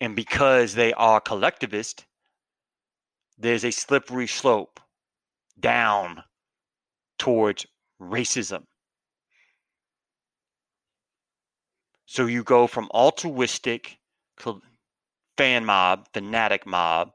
And 0.00 0.14
because 0.14 0.74
they 0.74 0.92
are 0.92 1.20
collectivist, 1.20 2.04
there's 3.38 3.64
a 3.64 3.70
slippery 3.70 4.26
slope 4.26 4.80
down 5.58 6.22
towards 7.18 7.66
racism. 8.00 8.64
So 12.06 12.26
you 12.26 12.42
go 12.42 12.66
from 12.66 12.90
altruistic 12.92 13.98
fan 15.36 15.64
mob, 15.64 16.06
fanatic 16.12 16.66
mob, 16.66 17.12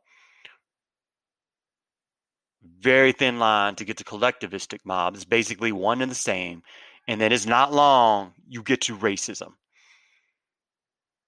very 2.80 3.12
thin 3.12 3.40
line 3.40 3.76
to 3.76 3.86
get 3.86 3.98
to 3.98 4.04
collectivistic 4.04 4.80
mob. 4.86 5.16
It's 5.16 5.26
basically 5.26 5.72
one 5.72 6.02
and 6.02 6.12
the 6.12 6.16
same. 6.16 6.64
And 7.08 7.20
then 7.20 7.32
it's 7.32 7.46
not 7.46 7.74
long, 7.74 8.34
you 8.48 8.62
get 8.62 8.82
to 8.82 8.96
racism. 8.96 9.54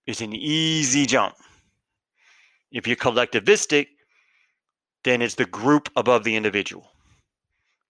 It's 0.06 0.22
an 0.22 0.34
easy 0.36 1.06
jump. 1.06 1.36
If 2.72 2.88
you're 2.88 2.96
collectivistic, 2.96 3.88
then 5.04 5.22
it's 5.22 5.36
the 5.36 5.46
group 5.46 5.90
above 5.96 6.24
the 6.24 6.36
individual. 6.36 6.92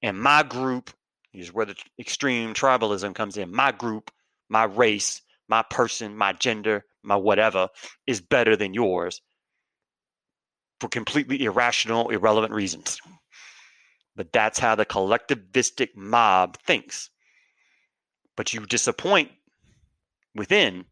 And 0.02 0.20
my 0.20 0.44
group 0.44 0.92
is 1.34 1.54
where 1.54 1.66
the 1.66 1.76
extreme 2.00 2.54
tribalism 2.54 3.14
comes 3.16 3.38
in. 3.38 3.54
My 3.54 3.72
group, 3.72 4.12
my 4.50 4.64
race, 4.64 5.22
my 5.52 5.64
person, 5.70 6.16
my 6.16 6.32
gender, 6.32 6.86
my 7.04 7.18
whatever 7.18 7.68
is 8.08 8.22
better 8.22 8.56
than 8.56 8.74
yours 8.74 9.22
for 10.80 10.88
completely 10.88 11.44
irrational, 11.44 12.10
irrelevant 12.10 12.54
reasons. 12.54 13.00
But 14.16 14.32
that's 14.32 14.60
how 14.60 14.76
the 14.76 14.86
collectivistic 14.86 15.90
mob 15.94 16.58
thinks. 16.66 17.10
But 18.38 18.54
you 18.54 18.66
disappoint 18.66 19.30
within 20.34 20.86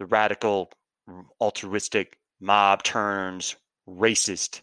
the 0.00 0.06
radical, 0.06 0.72
altruistic 1.40 2.18
mob 2.40 2.82
turns 2.82 3.54
racist, 3.88 4.62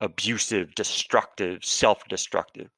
abusive, 0.00 0.72
destructive, 0.76 1.64
self 1.64 2.06
destructive, 2.08 2.68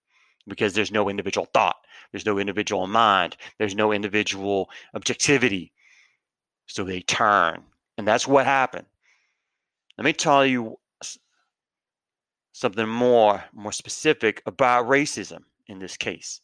because 0.48 0.72
there's 0.72 0.90
no 0.90 1.10
individual 1.10 1.46
thought, 1.52 1.76
there's 2.14 2.24
no 2.24 2.38
individual 2.38 2.86
mind, 2.86 3.36
there's 3.58 3.74
no 3.74 3.90
individual 3.90 4.70
objectivity. 4.94 5.72
So 6.66 6.84
they 6.84 7.00
turn. 7.00 7.64
And 7.98 8.06
that's 8.06 8.28
what 8.28 8.46
happened. 8.46 8.86
Let 9.98 10.04
me 10.04 10.12
tell 10.12 10.46
you 10.46 10.78
something 12.52 12.88
more 12.88 13.42
more 13.52 13.72
specific 13.72 14.42
about 14.46 14.86
racism 14.86 15.42
in 15.66 15.80
this 15.80 15.96
case. 15.96 16.40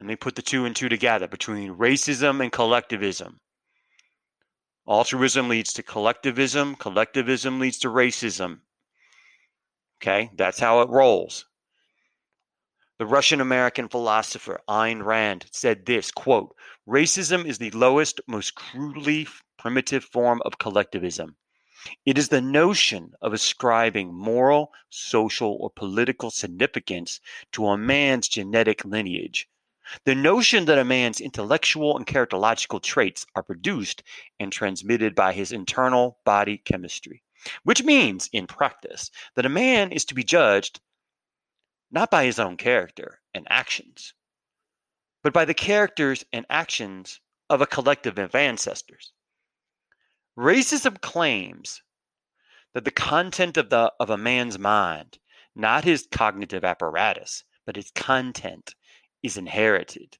Let 0.00 0.06
me 0.06 0.16
put 0.16 0.34
the 0.34 0.40
two 0.40 0.64
and 0.64 0.74
two 0.74 0.88
together 0.88 1.28
between 1.28 1.76
racism 1.76 2.42
and 2.42 2.50
collectivism. 2.50 3.40
Altruism 4.88 5.50
leads 5.50 5.74
to 5.74 5.82
collectivism, 5.82 6.76
collectivism 6.76 7.60
leads 7.60 7.76
to 7.80 7.88
racism. 7.88 8.60
Okay, 10.00 10.30
that's 10.34 10.58
how 10.58 10.80
it 10.80 10.88
rolls. 10.88 11.44
The 13.00 13.06
Russian 13.06 13.40
American 13.40 13.88
philosopher 13.88 14.60
Ayn 14.68 15.02
Rand 15.02 15.46
said 15.50 15.86
this 15.86 16.10
quote, 16.10 16.54
Racism 16.86 17.46
is 17.46 17.56
the 17.56 17.70
lowest, 17.70 18.20
most 18.26 18.54
crudely 18.56 19.26
primitive 19.56 20.04
form 20.04 20.42
of 20.44 20.58
collectivism. 20.58 21.36
It 22.04 22.18
is 22.18 22.28
the 22.28 22.42
notion 22.42 23.14
of 23.22 23.32
ascribing 23.32 24.12
moral, 24.12 24.74
social, 24.90 25.56
or 25.62 25.70
political 25.70 26.30
significance 26.30 27.22
to 27.52 27.68
a 27.68 27.78
man's 27.78 28.28
genetic 28.28 28.84
lineage. 28.84 29.48
The 30.04 30.14
notion 30.14 30.66
that 30.66 30.78
a 30.78 30.84
man's 30.84 31.22
intellectual 31.22 31.96
and 31.96 32.06
characterological 32.06 32.82
traits 32.82 33.24
are 33.34 33.42
produced 33.42 34.02
and 34.38 34.52
transmitted 34.52 35.14
by 35.14 35.32
his 35.32 35.52
internal 35.52 36.18
body 36.26 36.58
chemistry, 36.58 37.22
which 37.62 37.82
means, 37.82 38.28
in 38.30 38.46
practice, 38.46 39.10
that 39.36 39.46
a 39.46 39.48
man 39.48 39.90
is 39.90 40.04
to 40.04 40.14
be 40.14 40.22
judged 40.22 40.80
not 41.90 42.10
by 42.10 42.24
his 42.24 42.38
own 42.38 42.56
character 42.56 43.20
and 43.34 43.46
actions, 43.50 44.14
but 45.22 45.32
by 45.32 45.44
the 45.44 45.54
characters 45.54 46.24
and 46.32 46.46
actions 46.48 47.20
of 47.48 47.60
a 47.60 47.66
collective 47.66 48.18
of 48.18 48.34
ancestors. 48.34 49.12
Racism 50.38 51.00
claims 51.00 51.82
that 52.72 52.84
the 52.84 52.90
content 52.90 53.56
of 53.56 53.70
the 53.70 53.92
of 53.98 54.10
a 54.10 54.16
man's 54.16 54.58
mind, 54.58 55.18
not 55.54 55.84
his 55.84 56.06
cognitive 56.10 56.64
apparatus, 56.64 57.44
but 57.66 57.76
his 57.76 57.90
content 57.90 58.74
is 59.22 59.36
inherited. 59.36 60.16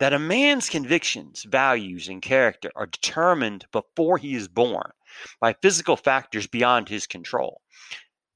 That 0.00 0.12
a 0.12 0.18
man's 0.18 0.68
convictions, 0.68 1.44
values, 1.44 2.08
and 2.08 2.20
character 2.20 2.72
are 2.74 2.86
determined 2.86 3.66
before 3.70 4.18
he 4.18 4.34
is 4.34 4.48
born 4.48 4.90
by 5.40 5.54
physical 5.62 5.96
factors 5.96 6.48
beyond 6.48 6.88
his 6.88 7.06
control. 7.06 7.62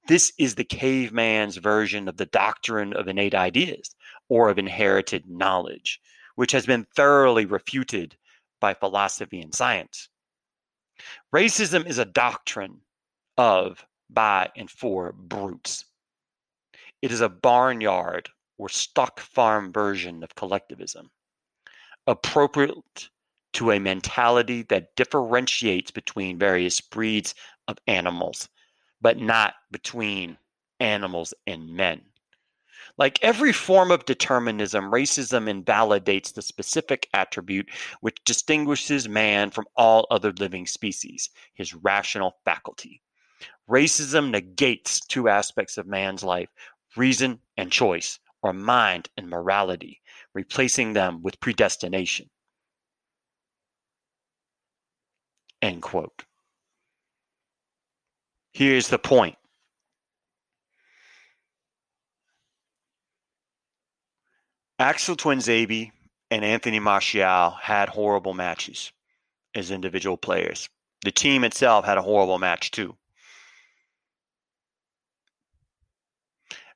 This 0.08 0.32
is 0.38 0.54
the 0.54 0.64
caveman's 0.64 1.58
version 1.58 2.08
of 2.08 2.16
the 2.16 2.26
doctrine 2.26 2.94
of 2.94 3.08
innate 3.08 3.34
ideas 3.34 3.94
or 4.30 4.48
of 4.48 4.58
inherited 4.58 5.28
knowledge, 5.28 6.00
which 6.34 6.52
has 6.52 6.64
been 6.64 6.86
thoroughly 6.96 7.44
refuted 7.44 8.16
by 8.58 8.72
philosophy 8.72 9.40
and 9.40 9.54
science. 9.54 10.08
Racism 11.32 11.86
is 11.86 11.98
a 11.98 12.06
doctrine 12.06 12.80
of, 13.36 13.84
by, 14.08 14.50
and 14.56 14.70
for 14.70 15.12
brutes. 15.12 15.84
It 17.02 17.12
is 17.12 17.20
a 17.20 17.28
barnyard 17.28 18.30
or 18.56 18.70
stock 18.70 19.20
farm 19.20 19.72
version 19.72 20.22
of 20.22 20.34
collectivism, 20.34 21.10
appropriate 22.06 23.10
to 23.52 23.72
a 23.72 23.78
mentality 23.78 24.62
that 24.62 24.96
differentiates 24.96 25.90
between 25.90 26.38
various 26.38 26.80
breeds 26.80 27.34
of 27.68 27.76
animals, 27.86 28.48
but 29.00 29.18
not 29.18 29.54
between 29.70 30.38
animals 30.80 31.34
and 31.46 31.74
men. 31.74 32.02
Like 32.96 33.22
every 33.22 33.52
form 33.52 33.90
of 33.90 34.04
determinism, 34.06 34.90
racism 34.90 35.48
invalidates 35.48 36.32
the 36.32 36.42
specific 36.42 37.08
attribute 37.14 37.70
which 38.00 38.24
distinguishes 38.24 39.08
man 39.08 39.50
from 39.50 39.66
all 39.76 40.06
other 40.10 40.32
living 40.32 40.66
species 40.66 41.30
his 41.54 41.74
rational 41.74 42.36
faculty. 42.44 43.02
Racism 43.68 44.30
negates 44.30 45.00
two 45.00 45.28
aspects 45.28 45.78
of 45.78 45.86
man's 45.86 46.24
life 46.24 46.48
reason 46.96 47.38
and 47.56 47.70
choice, 47.70 48.18
or 48.42 48.52
mind 48.52 49.08
and 49.16 49.28
morality, 49.28 50.00
replacing 50.34 50.92
them 50.92 51.22
with 51.22 51.38
predestination. 51.38 52.28
End 55.62 55.82
quote. 55.82 56.24
Here's 58.58 58.88
the 58.88 58.98
point 58.98 59.36
Axel 64.80 65.14
Tuanzebe 65.14 65.92
and 66.32 66.44
Anthony 66.44 66.80
Martial 66.80 67.50
had 67.50 67.88
horrible 67.88 68.34
matches 68.34 68.90
as 69.54 69.70
individual 69.70 70.16
players. 70.16 70.68
The 71.04 71.12
team 71.12 71.44
itself 71.44 71.84
had 71.84 71.98
a 71.98 72.02
horrible 72.02 72.40
match 72.40 72.72
too. 72.72 72.96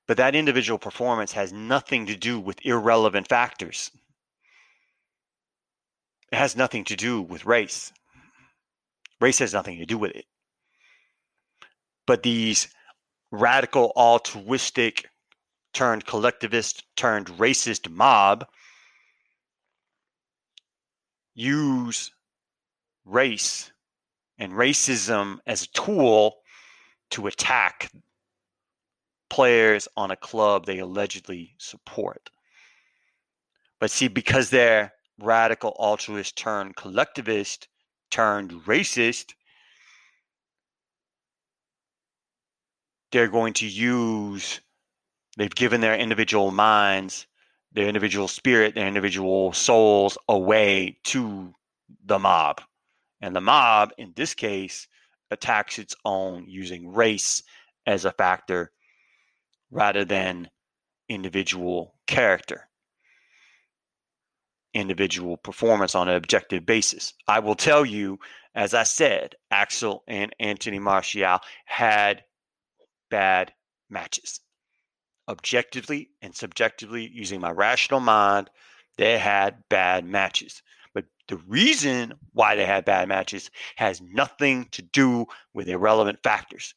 But 0.07 0.19
that 0.19 0.37
individual 0.37 0.79
performance 0.79 1.33
has 1.33 1.53
nothing 1.53 2.07
to 2.07 2.15
do 2.15 2.39
with 2.39 2.65
irrelevant 2.65 3.27
factors. 3.27 3.91
It 6.31 6.37
has 6.37 6.55
nothing 6.55 6.85
to 6.85 6.95
do 6.95 7.21
with 7.21 7.45
race. 7.45 7.93
Race 9.21 9.41
has 9.41 9.53
nothing 9.53 9.79
to 9.79 9.85
do 9.85 9.99
with 9.99 10.13
it. 10.13 10.27
But 12.07 12.23
these 12.23 12.69
radical, 13.31 13.93
altruistic, 13.97 15.09
turned 15.73 16.05
collectivist, 16.05 16.85
turned 16.97 17.27
racist 17.29 17.89
mob 17.91 18.47
use 21.35 22.11
race 23.05 23.73
and 24.39 24.53
racism 24.53 25.39
as 25.47 25.63
a 25.63 25.69
tool 25.69 26.37
to 27.11 27.27
attack 27.27 27.91
players 29.31 29.89
on 29.97 30.11
a 30.11 30.17
club 30.17 30.67
they 30.67 30.79
allegedly 30.79 31.55
support. 31.59 32.31
But 33.81 33.91
see, 33.91 34.09
because 34.09 34.51
they're 34.51 34.93
radical 35.19 35.75
altruist 35.79 36.37
turned 36.37 36.77
collectivist 36.77 37.69
turned 38.11 38.51
racist, 38.67 39.33
they're 43.13 43.29
going 43.29 43.53
to 43.55 43.67
use, 43.67 44.61
they've 45.37 45.55
given 45.55 45.81
their 45.81 45.95
individual 45.95 46.51
minds, 46.51 47.27
their 47.73 47.87
individual 47.87 48.29
spirit, 48.29 48.75
their 48.75 48.89
individual 48.89 49.53
souls 49.53 50.19
away 50.29 50.99
to 51.05 51.55
the 52.05 52.19
mob. 52.19 52.61
And 53.21 53.37
the 53.37 53.41
mob, 53.41 53.93
in 53.99 54.13
this 54.17 54.35
case, 54.35 54.89
attacks 55.31 55.79
its 55.79 55.95
own 56.05 56.47
using 56.49 56.93
race 56.93 57.43
as 57.87 58.05
a 58.05 58.13
factor 58.13 58.73
rather 59.71 60.05
than 60.05 60.51
individual 61.09 61.95
character, 62.07 62.69
individual 64.75 65.37
performance 65.37 65.95
on 65.95 66.09
an 66.09 66.17
objective 66.17 66.67
basis. 66.67 67.15
I 67.29 67.41
will 67.41 67.55
tell 67.55 67.85
you, 67.85 68.19
as 68.55 68.75
I 68.75 68.83
said, 68.83 69.35
Axel 69.51 70.03
and 70.07 70.35
Anthony 70.39 70.79
Martial 70.79 71.39
had 71.65 72.23
bad 73.13 73.53
matches. 73.91 74.41
Objectively 75.29 76.09
and 76.23 76.35
subjectively, 76.35 77.07
using 77.13 77.41
my 77.41 77.51
rational 77.51 78.01
mind, 78.01 78.49
they 78.97 79.19
had 79.19 79.63
bad 79.69 80.07
matches. 80.07 80.63
But 80.95 81.05
the 81.29 81.37
reason 81.47 82.15
why 82.33 82.57
they 82.57 82.65
had 82.65 82.87
bad 82.87 83.09
matches 83.09 83.51
has 83.77 84.01
nothing 84.01 84.67
to 84.73 84.81
do 84.81 85.27
with 85.53 85.69
irrelevant 85.69 86.21
factors. 86.25 86.75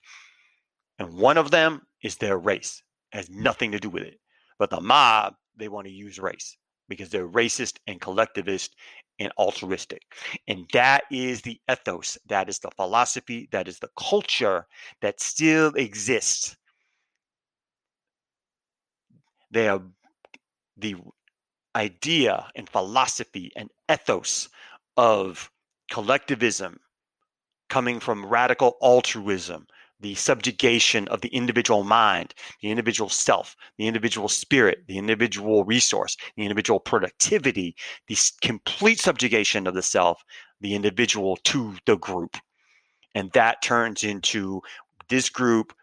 And 1.00 1.14
one 1.14 1.38
of 1.38 1.52
them 1.52 1.82
is 2.04 2.18
their 2.18 2.38
race. 2.38 2.84
It 3.14 3.18
has 3.18 3.30
nothing 3.30 3.72
to 3.72 3.80
do 3.80 3.90
with 3.90 4.04
it. 4.04 4.20
But 4.60 4.70
the 4.70 4.82
mob, 4.82 5.36
they 5.56 5.70
want 5.70 5.88
to 5.88 5.94
use 5.94 6.20
race 6.20 6.58
because 6.90 7.10
they're 7.10 7.28
racist 7.28 7.78
and 7.88 8.00
collectivist 8.02 8.76
and 9.20 9.32
altruistic. 9.38 10.02
And 10.48 10.66
that 10.74 11.04
is 11.12 11.42
the 11.42 11.60
ethos, 11.72 12.18
that 12.28 12.50
is 12.50 12.60
the 12.60 12.72
philosophy, 12.72 13.48
that 13.52 13.68
is 13.68 13.80
the 13.80 13.90
culture 13.98 14.66
that 15.02 15.20
still 15.20 15.74
exists. 15.76 16.56
They 19.52 19.68
are 19.70 19.82
the 20.78 20.96
idea 21.76 22.48
and 22.56 22.70
philosophy 22.70 23.52
and 23.56 23.70
ethos 23.92 24.50
of 24.98 25.52
collectivism 25.92 26.80
coming 27.70 28.00
from 28.00 28.26
radical 28.26 28.78
altruism 28.82 29.68
the 30.00 30.16
subjugation 30.16 31.08
of 31.08 31.22
the 31.22 31.30
individual 31.30 31.84
mind, 31.84 32.34
the 32.62 32.70
individual 32.70 33.10
self, 33.10 33.56
the 33.78 33.88
individual 33.88 34.28
spirit, 34.28 34.80
the 34.88 34.98
individual 34.98 35.64
resource, 35.64 36.18
the 36.36 36.44
individual 36.44 36.80
productivity, 36.80 37.76
the 38.08 38.18
complete 38.42 39.00
subjugation 39.00 39.68
of 39.68 39.74
the 39.74 39.82
self, 39.82 40.22
the 40.62 40.76
individual 40.76 41.38
to 41.38 41.76
the 41.86 41.98
group. 41.98 42.38
And 43.14 43.32
that 43.32 43.62
turns 43.62 44.04
into 44.04 44.62
this 45.10 45.30
group 45.30 45.74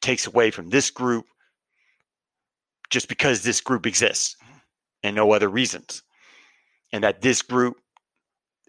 takes 0.00 0.26
away 0.26 0.50
from 0.50 0.68
this 0.68 0.90
group 0.90 1.24
just 2.90 3.08
because 3.08 3.42
this 3.42 3.60
group 3.60 3.86
exists 3.86 4.36
and 5.02 5.16
no 5.16 5.32
other 5.32 5.48
reasons. 5.48 6.02
And 6.92 7.02
that 7.02 7.22
this 7.22 7.42
group 7.42 7.76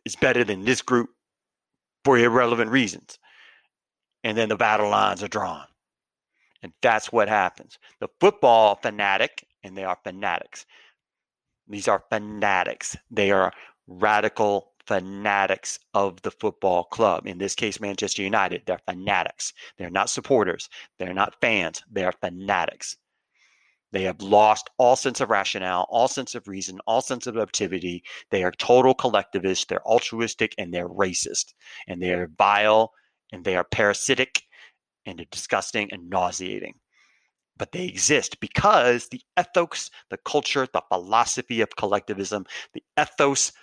is 0.06 0.16
better 0.16 0.44
than 0.44 0.66
this 0.66 0.82
group 0.82 1.10
for 2.04 2.18
irrelevant 2.18 2.72
reasons 2.72 3.20
and 4.26 4.36
then 4.36 4.50
the 4.50 4.58
battle 4.58 4.90
lines 4.90 5.22
are 5.22 5.28
drawn. 5.28 5.68
And 6.64 6.74
that's 6.82 7.12
what 7.12 7.30
happens. 7.30 7.78
The 8.00 8.10
football 8.20 8.76
fanatic, 8.76 9.46
and 9.64 9.78
they 9.78 9.84
are 9.84 10.00
fanatics. 10.04 10.66
These 11.68 11.88
are 11.88 12.04
fanatics. 12.10 12.98
They 13.12 13.30
are 13.30 13.54
radical 13.86 14.72
fanatics 14.88 15.78
of 15.94 16.20
the 16.24 16.32
football 16.32 16.86
club. 16.86 17.28
In 17.28 17.38
this 17.38 17.54
case, 17.54 17.80
Manchester 17.80 18.24
United. 18.24 18.64
They're 18.66 18.82
fanatics. 18.88 19.54
They're 19.78 19.92
not 19.92 20.10
supporters. 20.10 20.70
They're 20.98 21.14
not 21.14 21.40
fans. 21.40 21.84
They 21.92 22.04
are 22.04 22.12
fanatics. 22.12 22.98
They 23.92 24.04
have 24.04 24.22
lost 24.22 24.72
all 24.80 24.96
sense 24.96 25.22
of 25.22 25.30
rationale, 25.30 25.86
all 25.90 26.08
sense 26.08 26.34
of 26.34 26.48
reason, 26.48 26.80
all 26.88 27.02
sense 27.02 27.28
of 27.28 27.38
objectivity. 27.38 28.04
They 28.32 28.44
are 28.44 28.52
total 28.52 28.96
collectivists. 28.96 29.66
They're 29.66 29.88
altruistic 29.88 30.56
and 30.58 30.74
they're 30.74 30.90
racist. 30.90 31.54
And 31.88 32.02
they 32.02 32.12
are 32.12 32.32
vile 32.38 32.92
and 33.32 33.44
they 33.44 33.56
are 33.56 33.64
parasitic 33.64 34.44
and 35.06 35.26
disgusting 35.32 35.92
and 35.92 36.10
nauseating. 36.10 36.76
But 37.58 37.72
they 37.72 37.86
exist 37.86 38.40
because 38.40 39.08
the 39.08 39.22
ethos, 39.40 39.90
the 40.10 40.18
culture, 40.18 40.68
the 40.72 40.84
philosophy 40.90 41.62
of 41.62 41.76
collectivism, 41.78 42.46
the 42.74 42.84
ethos, 43.00 43.54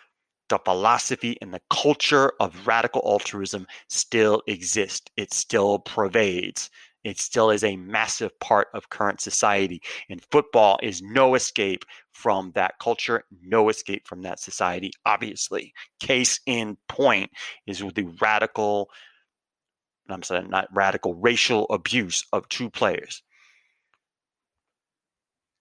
the 0.49 0.59
philosophy, 0.59 1.37
and 1.43 1.53
the 1.53 1.61
culture 1.71 2.33
of 2.41 2.67
radical 2.67 3.03
altruism 3.05 3.67
still 3.89 4.43
exist. 4.47 5.11
It 5.17 5.35
still 5.35 5.81
pervades. 5.81 6.71
It 7.05 7.19
still 7.19 7.51
is 7.51 7.65
a 7.65 7.77
massive 7.77 8.39
part 8.39 8.69
of 8.75 8.89
current 8.89 9.21
society. 9.21 9.83
And 10.09 10.25
football 10.31 10.79
is 10.83 11.03
no 11.03 11.35
escape 11.35 11.85
from 12.13 12.53
that 12.55 12.75
culture, 12.81 13.25
no 13.43 13.69
escape 13.69 14.07
from 14.07 14.23
that 14.23 14.39
society, 14.39 14.93
obviously. 15.05 15.73
Case 16.01 16.41
in 16.47 16.77
point 16.89 17.31
is 17.67 17.81
the 17.81 18.11
radical 18.21 18.89
I'm 20.13 20.23
saying 20.23 20.51
not 20.51 20.69
radical 20.73 21.15
racial 21.15 21.67
abuse 21.71 22.25
of 22.33 22.49
two 22.49 22.71
players. 22.71 23.23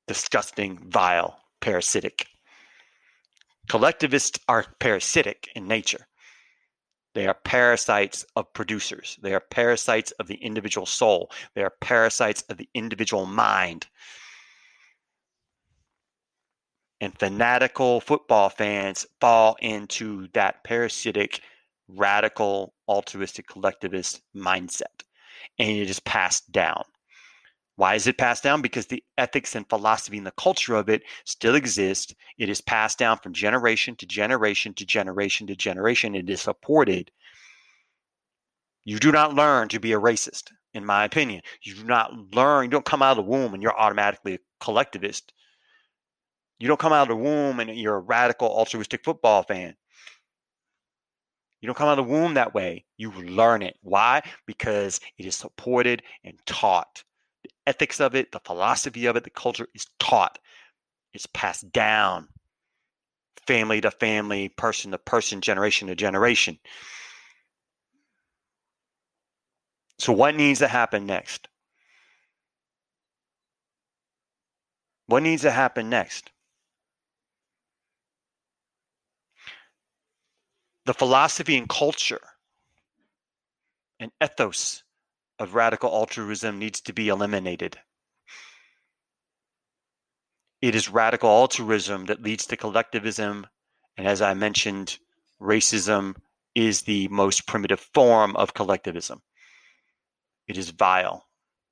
Disgusting, 0.07 0.77
vile, 0.89 1.39
parasitic. 1.61 2.27
Collectivists 3.69 4.39
are 4.49 4.65
parasitic 4.79 5.49
in 5.55 5.67
nature. 5.67 6.07
They 7.13 7.27
are 7.27 7.33
parasites 7.33 8.25
of 8.35 8.53
producers. 8.53 9.17
They 9.21 9.33
are 9.33 9.41
parasites 9.41 10.11
of 10.11 10.27
the 10.27 10.35
individual 10.35 10.85
soul. 10.85 11.31
They 11.55 11.63
are 11.63 11.73
parasites 11.81 12.43
of 12.43 12.57
the 12.57 12.69
individual 12.73 13.25
mind. 13.25 13.87
And 17.01 17.17
fanatical 17.17 17.99
football 17.99 18.49
fans 18.49 19.05
fall 19.19 19.57
into 19.61 20.27
that 20.33 20.63
parasitic 20.63 21.41
radical, 21.95 22.73
altruistic, 22.87 23.47
collectivist 23.47 24.21
mindset. 24.35 25.03
And 25.59 25.69
it 25.69 25.89
is 25.89 25.99
passed 25.99 26.51
down. 26.51 26.83
Why 27.75 27.95
is 27.95 28.05
it 28.05 28.17
passed 28.17 28.43
down? 28.43 28.61
Because 28.61 28.85
the 28.87 29.03
ethics 29.17 29.55
and 29.55 29.67
philosophy 29.67 30.17
and 30.17 30.27
the 30.27 30.31
culture 30.31 30.75
of 30.75 30.89
it 30.89 31.03
still 31.25 31.55
exist. 31.55 32.13
It 32.37 32.49
is 32.49 32.61
passed 32.61 32.99
down 32.99 33.17
from 33.17 33.33
generation 33.33 33.95
to 33.95 34.05
generation 34.05 34.73
to 34.75 34.85
generation 34.85 35.47
to 35.47 35.55
generation. 35.55 36.13
It 36.13 36.29
is 36.29 36.41
supported. 36.41 37.11
You 38.83 38.99
do 38.99 39.11
not 39.11 39.33
learn 39.33 39.67
to 39.69 39.79
be 39.79 39.93
a 39.93 39.99
racist, 39.99 40.51
in 40.73 40.85
my 40.85 41.05
opinion. 41.05 41.41
You 41.63 41.75
do 41.75 41.83
not 41.83 42.35
learn, 42.35 42.65
you 42.65 42.69
don't 42.69 42.85
come 42.85 43.01
out 43.01 43.17
of 43.17 43.25
the 43.25 43.31
womb 43.31 43.53
and 43.53 43.63
you're 43.63 43.79
automatically 43.79 44.35
a 44.35 44.39
collectivist. 44.59 45.33
You 46.59 46.67
don't 46.67 46.79
come 46.79 46.93
out 46.93 47.09
of 47.09 47.17
the 47.17 47.23
womb 47.23 47.59
and 47.59 47.75
you're 47.75 47.95
a 47.95 47.99
radical 47.99 48.47
altruistic 48.47 49.03
football 49.03 49.43
fan. 49.43 49.75
You 51.61 51.67
don't 51.67 51.75
come 51.75 51.87
out 51.87 51.99
of 51.99 52.05
the 52.05 52.11
womb 52.11 52.33
that 52.33 52.53
way. 52.53 52.85
You 52.97 53.11
learn 53.11 53.61
it. 53.61 53.77
Why? 53.81 54.21
Because 54.47 54.99
it 55.17 55.25
is 55.25 55.35
supported 55.35 56.01
and 56.23 56.37
taught. 56.45 57.03
The 57.43 57.49
ethics 57.67 57.99
of 57.99 58.15
it, 58.15 58.31
the 58.31 58.39
philosophy 58.39 59.05
of 59.05 59.15
it, 59.15 59.23
the 59.23 59.29
culture 59.29 59.67
is 59.75 59.85
taught. 59.99 60.39
It's 61.13 61.27
passed 61.27 61.71
down 61.71 62.27
family 63.47 63.81
to 63.81 63.91
family, 63.91 64.49
person 64.49 64.91
to 64.91 64.97
person, 64.97 65.41
generation 65.41 65.87
to 65.87 65.95
generation. 65.95 66.57
So, 69.97 70.13
what 70.13 70.35
needs 70.35 70.59
to 70.59 70.67
happen 70.67 71.05
next? 71.05 71.47
What 75.07 75.23
needs 75.23 75.41
to 75.41 75.51
happen 75.51 75.89
next? 75.89 76.31
The 80.85 80.93
philosophy 80.93 81.57
and 81.57 81.69
culture 81.69 82.21
and 83.99 84.11
ethos 84.23 84.83
of 85.39 85.55
radical 85.55 85.89
altruism 85.89 86.57
needs 86.59 86.81
to 86.81 86.93
be 86.93 87.09
eliminated. 87.09 87.77
It 90.61 90.75
is 90.75 90.89
radical 90.89 91.29
altruism 91.29 92.05
that 92.05 92.21
leads 92.21 92.45
to 92.47 92.57
collectivism. 92.57 93.47
And 93.97 94.07
as 94.07 94.21
I 94.21 94.33
mentioned, 94.33 94.97
racism 95.41 96.15
is 96.53 96.83
the 96.83 97.07
most 97.07 97.47
primitive 97.47 97.79
form 97.93 98.35
of 98.35 98.53
collectivism. 98.53 99.21
It 100.47 100.57
is 100.57 100.69
vile 100.69 101.25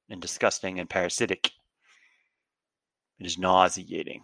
and 0.10 0.22
disgusting 0.22 0.80
and 0.80 0.90
parasitic. 0.90 1.52
It 3.20 3.26
is 3.26 3.38
nauseating. 3.38 4.24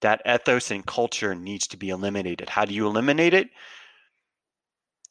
That 0.00 0.22
ethos 0.26 0.70
and 0.70 0.86
culture 0.86 1.34
needs 1.34 1.66
to 1.68 1.76
be 1.76 1.90
eliminated. 1.90 2.48
How 2.48 2.64
do 2.64 2.74
you 2.74 2.86
eliminate 2.86 3.34
it? 3.34 3.50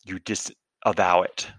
You 0.05 0.19
disavow 0.19 1.21
it. 1.21 1.51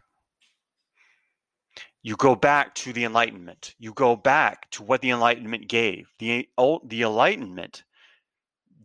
You 2.02 2.16
go 2.16 2.34
back 2.34 2.74
to 2.76 2.92
the 2.92 3.04
Enlightenment. 3.04 3.74
You 3.78 3.94
go 3.94 4.14
back 4.14 4.70
to 4.72 4.82
what 4.82 5.00
the 5.00 5.10
Enlightenment 5.10 5.68
gave. 5.68 6.06
The, 6.18 6.46
the 6.84 7.02
Enlightenment 7.02 7.82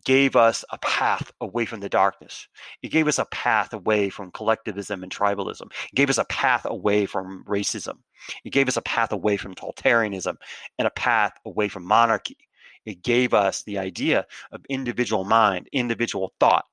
gave 0.06 0.36
us 0.36 0.64
a 0.72 0.78
path 0.78 1.32
away 1.42 1.66
from 1.66 1.82
the 1.82 1.90
darkness. 1.90 2.48
It 2.82 2.90
gave 2.90 3.08
us 3.08 3.20
a 3.20 3.26
path 3.26 3.74
away 3.74 4.10
from 4.10 4.32
collectivism 4.32 5.04
and 5.04 5.12
tribalism. 5.12 5.72
It 5.92 5.96
gave 5.96 6.10
us 6.10 6.18
a 6.18 6.26
path 6.26 6.66
away 6.66 7.06
from 7.06 7.44
racism. 7.46 7.98
It 8.46 8.52
gave 8.52 8.68
us 8.68 8.78
a 8.78 8.82
path 8.82 9.12
away 9.12 9.38
from 9.38 9.56
totalitarianism 9.56 10.36
and 10.78 10.88
a 10.88 10.92
path 10.92 11.34
away 11.46 11.68
from 11.68 11.84
monarchy. 11.84 12.38
It 12.86 13.04
gave 13.04 13.34
us 13.34 13.64
the 13.64 13.78
idea 13.78 14.26
of 14.52 14.66
individual 14.70 15.26
mind, 15.26 15.68
individual 15.74 16.34
thought, 16.40 16.66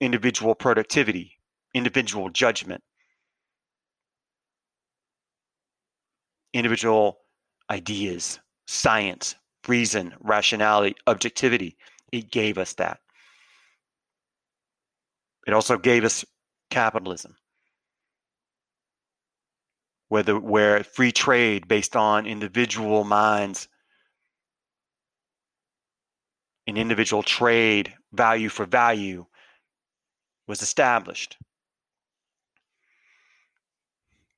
individual 0.00 0.54
productivity, 0.54 1.38
individual 1.74 2.30
judgment, 2.30 2.82
individual 6.52 7.18
ideas, 7.70 8.40
science, 8.66 9.34
reason, 9.66 10.14
rationality, 10.20 10.94
objectivity. 11.06 11.76
It 12.12 12.30
gave 12.30 12.58
us 12.58 12.74
that. 12.74 13.00
It 15.46 15.52
also 15.52 15.76
gave 15.76 16.04
us 16.04 16.24
capitalism, 16.70 17.36
where, 20.08 20.22
the, 20.22 20.38
where 20.38 20.82
free 20.84 21.12
trade 21.12 21.68
based 21.68 21.96
on 21.96 22.26
individual 22.26 23.04
minds 23.04 23.68
and 26.66 26.78
individual 26.78 27.22
trade, 27.22 27.92
value 28.12 28.48
for 28.48 28.64
value, 28.64 29.26
was 30.46 30.62
established. 30.62 31.36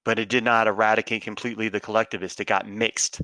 But 0.04 0.18
it 0.18 0.28
did 0.28 0.44
not 0.44 0.68
eradicate 0.68 1.22
completely 1.22 1.68
the 1.68 1.80
collectivist. 1.80 2.40
It 2.40 2.44
got 2.46 2.68
mixed 2.68 3.20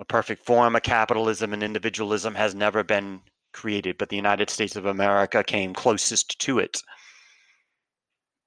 a 0.00 0.04
perfect 0.06 0.44
form 0.46 0.74
of 0.74 0.82
capitalism 0.82 1.52
and 1.52 1.62
individualism 1.62 2.34
has 2.34 2.54
never 2.54 2.82
been 2.82 3.20
created, 3.52 3.98
but 3.98 4.08
the 4.08 4.16
United 4.16 4.48
States 4.48 4.74
of 4.74 4.86
America 4.86 5.44
came 5.44 5.74
closest 5.74 6.38
to 6.40 6.58
it. 6.58 6.82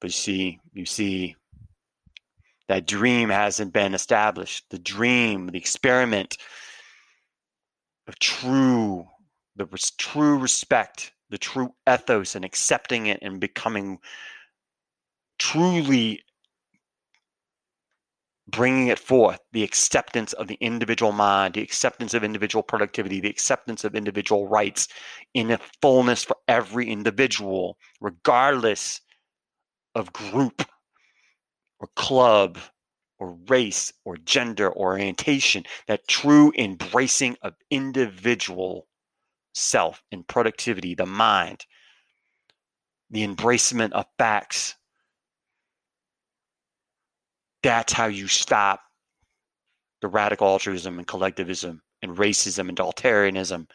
But 0.01 0.07
you 0.07 0.13
see, 0.13 0.59
you 0.73 0.85
see, 0.85 1.35
that 2.67 2.87
dream 2.87 3.29
hasn't 3.29 3.71
been 3.71 3.93
established. 3.93 4.65
The 4.71 4.79
dream, 4.79 5.47
the 5.47 5.59
experiment 5.59 6.37
of 8.07 8.17
true, 8.17 9.05
the 9.55 9.67
true 9.97 10.39
respect, 10.39 11.12
the 11.33 11.39
true 11.39 11.73
ethos, 11.89 12.35
and 12.35 12.45
accepting 12.45 13.07
it 13.07 13.17
and 13.23 13.39
becoming 13.39 13.97
truly 15.39 16.21
bringing 18.47 18.87
it 18.89 18.99
forth 18.99 19.39
the 19.51 19.63
acceptance 19.63 20.33
of 20.33 20.47
the 20.47 20.59
individual 20.61 21.11
mind, 21.11 21.55
the 21.55 21.61
acceptance 21.63 22.13
of 22.13 22.23
individual 22.23 22.61
productivity, 22.61 23.19
the 23.19 23.31
acceptance 23.31 23.83
of 23.83 23.95
individual 23.95 24.47
rights 24.47 24.87
in 25.33 25.49
a 25.49 25.59
fullness 25.81 26.23
for 26.23 26.37
every 26.47 26.87
individual, 26.87 27.79
regardless 27.99 29.01
of 29.95 30.13
group 30.13 30.61
or 31.79 31.87
club 31.95 32.59
or 33.17 33.35
race 33.47 33.91
or 34.05 34.17
gender 34.17 34.69
or 34.69 34.91
orientation, 34.93 35.63
that 35.87 36.07
true 36.07 36.53
embracing 36.55 37.35
of 37.41 37.55
individual 37.71 38.85
self 39.53 40.03
and 40.11 40.27
productivity, 40.27 40.95
the 40.95 41.05
mind, 41.05 41.65
the 43.09 43.25
embracement 43.25 43.91
of 43.91 44.05
facts, 44.17 44.75
that's 47.61 47.93
how 47.93 48.07
you 48.07 48.27
stop 48.27 48.81
the 50.01 50.07
radical 50.07 50.47
altruism 50.47 50.99
and 50.99 51.07
collectivism 51.07 51.81
and 52.01 52.17
racism 52.17 52.67
and 52.67 52.77
totalitarianism 52.77 53.67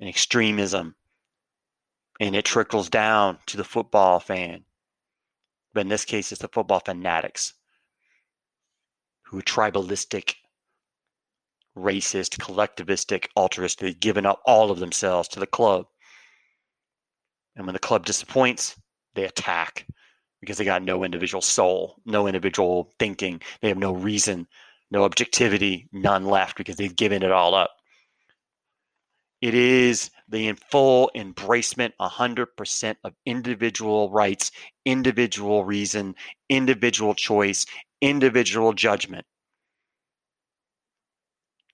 and 0.00 0.08
extremism. 0.08 0.94
And 2.20 2.34
it 2.34 2.44
trickles 2.44 2.88
down 2.88 3.38
to 3.46 3.56
the 3.56 3.64
football 3.64 4.20
fan. 4.20 4.64
But 5.74 5.82
in 5.82 5.88
this 5.88 6.04
case, 6.04 6.32
it's 6.32 6.40
the 6.40 6.48
football 6.48 6.80
fanatics 6.80 7.54
who 9.24 9.38
are 9.38 9.42
tribalistic, 9.42 10.34
racist, 11.76 12.38
collectivistic, 12.38 13.26
altruistic. 13.36 13.80
They've 13.80 14.00
given 14.00 14.26
up 14.26 14.40
all 14.46 14.70
of 14.70 14.78
themselves 14.78 15.28
to 15.28 15.40
the 15.40 15.46
club. 15.46 15.86
And 17.56 17.66
when 17.66 17.74
the 17.74 17.78
club 17.78 18.06
disappoints, 18.06 18.76
they 19.14 19.24
attack 19.24 19.86
because 20.40 20.58
they 20.58 20.64
got 20.64 20.82
no 20.82 21.04
individual 21.04 21.42
soul, 21.42 21.96
no 22.04 22.26
individual 22.26 22.92
thinking. 22.98 23.40
They 23.60 23.68
have 23.68 23.78
no 23.78 23.92
reason, 23.92 24.46
no 24.90 25.04
objectivity, 25.04 25.88
none 25.92 26.24
left 26.24 26.56
because 26.56 26.76
they've 26.76 26.94
given 26.94 27.22
it 27.22 27.30
all 27.30 27.54
up. 27.54 27.70
It 29.40 29.54
is 29.54 30.10
the 30.28 30.52
full 30.70 31.10
embracement 31.16 31.92
100% 32.00 32.96
of 33.02 33.12
individual 33.26 34.10
rights, 34.10 34.52
individual 34.84 35.64
reason, 35.64 36.14
individual 36.48 37.14
choice, 37.14 37.66
individual 38.00 38.72
judgment. 38.72 39.26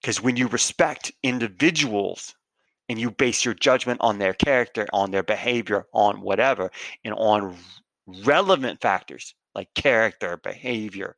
Because 0.00 0.22
when 0.22 0.36
you 0.36 0.48
respect 0.48 1.12
individuals 1.22 2.34
and 2.88 2.98
you 2.98 3.10
base 3.10 3.44
your 3.44 3.54
judgment 3.54 4.00
on 4.00 4.18
their 4.18 4.32
character, 4.32 4.86
on 4.92 5.10
their 5.10 5.22
behavior, 5.22 5.86
on 5.92 6.20
whatever, 6.20 6.70
and 7.04 7.14
on 7.14 7.56
relevant 8.06 8.80
factors 8.80 9.34
like 9.54 9.68
character, 9.74 10.36
behavior, 10.36 11.16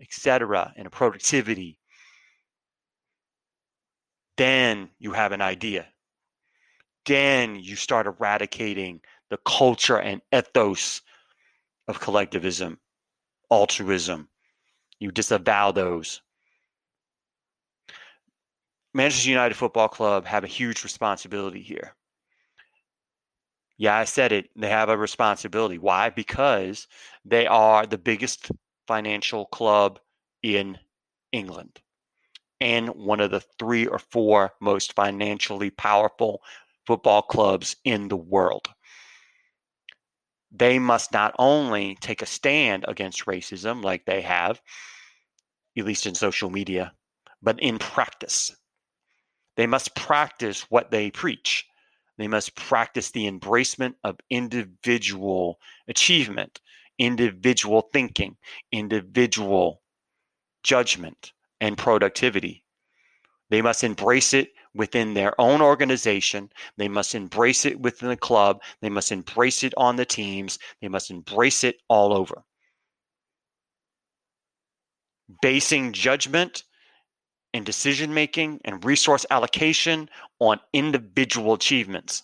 etc., 0.00 0.72
and 0.76 0.92
productivity, 0.92 1.78
then 4.36 4.90
you 4.98 5.12
have 5.12 5.32
an 5.32 5.40
idea. 5.40 5.86
Then 7.06 7.56
you 7.56 7.76
start 7.76 8.06
eradicating 8.06 9.00
the 9.30 9.38
culture 9.38 9.98
and 9.98 10.20
ethos 10.34 11.00
of 11.88 12.00
collectivism, 12.00 12.78
altruism. 13.50 14.28
You 14.98 15.10
disavow 15.10 15.72
those. 15.72 16.20
Manchester 18.92 19.30
United 19.30 19.54
Football 19.54 19.88
Club 19.88 20.26
have 20.26 20.44
a 20.44 20.48
huge 20.48 20.82
responsibility 20.82 21.62
here. 21.62 21.94
Yeah, 23.78 23.96
I 23.96 24.04
said 24.04 24.32
it. 24.32 24.50
They 24.56 24.68
have 24.68 24.88
a 24.88 24.96
responsibility. 24.96 25.78
Why? 25.78 26.10
Because 26.10 26.86
they 27.24 27.46
are 27.46 27.86
the 27.86 27.98
biggest 27.98 28.50
financial 28.86 29.46
club 29.46 30.00
in 30.42 30.78
England 31.32 31.80
and 32.60 32.88
one 32.90 33.20
of 33.20 33.30
the 33.30 33.40
three 33.58 33.86
or 33.86 33.98
four 33.98 34.52
most 34.60 34.92
financially 34.94 35.70
powerful 35.70 36.42
football 36.86 37.22
clubs 37.22 37.76
in 37.84 38.08
the 38.08 38.16
world. 38.16 38.68
They 40.52 40.78
must 40.78 41.12
not 41.12 41.34
only 41.38 41.96
take 42.00 42.22
a 42.22 42.26
stand 42.26 42.84
against 42.88 43.26
racism 43.26 43.82
like 43.82 44.04
they 44.04 44.20
have, 44.22 44.60
at 45.78 45.84
least 45.84 46.06
in 46.06 46.14
social 46.14 46.50
media, 46.50 46.92
but 47.40 47.60
in 47.60 47.78
practice. 47.78 48.54
They 49.56 49.66
must 49.66 49.94
practice 49.94 50.62
what 50.70 50.90
they 50.90 51.10
preach. 51.10 51.66
They 52.18 52.28
must 52.28 52.54
practice 52.54 53.10
the 53.10 53.30
embracement 53.30 53.94
of 54.04 54.18
individual 54.28 55.58
achievement, 55.88 56.60
individual 56.98 57.88
thinking, 57.92 58.36
individual 58.70 59.82
judgment, 60.62 61.32
and 61.60 61.78
productivity. 61.78 62.64
They 63.48 63.62
must 63.62 63.82
embrace 63.84 64.32
it 64.34 64.52
within 64.74 65.14
their 65.14 65.38
own 65.40 65.60
organization. 65.60 66.50
They 66.76 66.88
must 66.88 67.14
embrace 67.14 67.64
it 67.64 67.80
within 67.80 68.10
the 68.10 68.16
club. 68.16 68.62
They 68.80 68.90
must 68.90 69.12
embrace 69.12 69.64
it 69.64 69.74
on 69.76 69.96
the 69.96 70.04
teams. 70.04 70.58
They 70.80 70.88
must 70.88 71.10
embrace 71.10 71.64
it 71.64 71.76
all 71.88 72.12
over. 72.12 72.44
Basing 75.42 75.92
judgment 75.92 76.64
and 77.52 77.66
decision 77.66 78.14
making 78.14 78.60
and 78.64 78.84
resource 78.84 79.26
allocation 79.30 80.08
on 80.38 80.60
individual 80.72 81.54
achievements. 81.54 82.22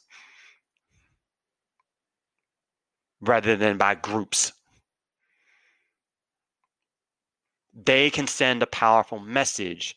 rather 3.21 3.57
than 3.57 3.77
by 3.77 3.95
groups. 3.95 4.53
They 7.75 8.11
can 8.11 8.27
send 8.27 8.62
a 8.62 8.67
powerful 8.67 9.19
message 9.19 9.97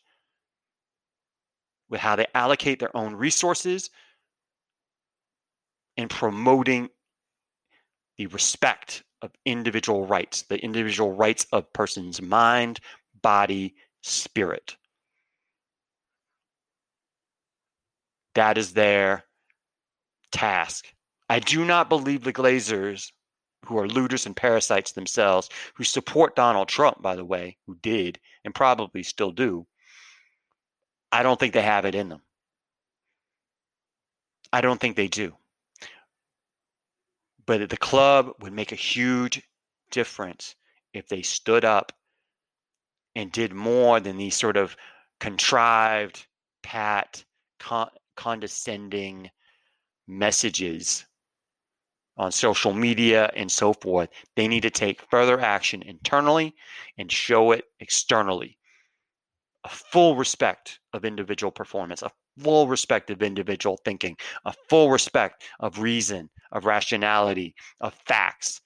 with 1.90 2.02
how 2.02 2.16
they 2.16 2.28
allocate 2.36 2.80
their 2.80 2.96
own 2.96 3.16
resources 3.16 3.90
in 5.98 6.08
promoting 6.08 6.90
the 8.18 8.28
respect 8.28 9.04
of 9.22 9.32
individual 9.46 10.06
rights, 10.06 10.44
the 10.44 10.60
individual 10.60 11.14
rights 11.14 11.46
of 11.52 11.72
person's 11.74 12.22
mind, 12.22 12.80
body, 13.22 13.76
spirit. 14.02 14.76
That 18.36 18.58
is 18.58 18.74
their 18.74 19.26
task. 20.32 20.86
I 21.30 21.40
do 21.40 21.66
not 21.66 21.90
believe 21.90 22.24
the 22.24 22.34
Glazers, 22.34 23.12
who 23.66 23.78
are 23.78 23.88
looters 23.88 24.26
and 24.26 24.36
parasites 24.36 24.94
themselves, 24.94 25.50
who 25.76 25.84
support 25.84 26.36
Donald 26.36 26.68
Trump, 26.68 27.02
by 27.02 27.16
the 27.16 27.26
way, 27.26 27.58
who 27.68 27.76
did 27.82 28.20
and 28.44 28.56
probably 28.56 29.04
still 29.04 29.32
do, 29.32 29.68
I 31.12 31.24
don't 31.24 31.40
think 31.40 31.54
they 31.54 31.62
have 31.62 31.86
it 31.86 31.96
in 31.96 32.10
them. 32.10 32.22
I 34.52 34.62
don't 34.62 34.80
think 34.80 34.96
they 34.96 35.08
do. 35.08 35.36
But 37.46 37.70
the 37.70 37.78
club 37.78 38.32
would 38.42 38.54
make 38.54 38.72
a 38.72 38.76
huge 38.76 39.42
difference 39.92 40.56
if 40.94 41.08
they 41.08 41.22
stood 41.22 41.66
up 41.66 41.92
and 43.16 43.32
did 43.32 43.54
more 43.54 44.00
than 44.00 44.18
these 44.18 44.36
sort 44.36 44.58
of 44.58 44.76
contrived, 45.20 46.28
pat, 46.62 47.24
con- 47.60 47.90
condescending 48.20 49.32
messages 50.06 51.06
on 52.18 52.34
social 52.34 52.74
media 52.74 53.32
and 53.34 53.50
so 53.50 53.72
forth. 53.72 54.10
They 54.36 54.46
need 54.50 54.64
to 54.64 54.70
take 54.70 55.10
further 55.10 55.40
action 55.40 55.82
internally 55.84 56.54
and 56.98 57.10
show 57.10 57.54
it 57.54 57.64
externally. 57.80 58.58
A 59.64 59.70
full 59.70 60.18
respect 60.18 60.80
of 60.92 61.06
individual 61.06 61.50
performance, 61.50 62.02
a 62.02 62.12
full 62.38 62.68
respect 62.68 63.10
of 63.10 63.24
individual 63.24 63.80
thinking, 63.86 64.18
a 64.44 64.54
full 64.70 64.92
respect 64.92 65.46
of 65.62 65.80
reason, 65.80 66.30
of 66.52 66.66
rationality, 66.66 67.56
of 67.80 67.94
facts, 68.06 68.60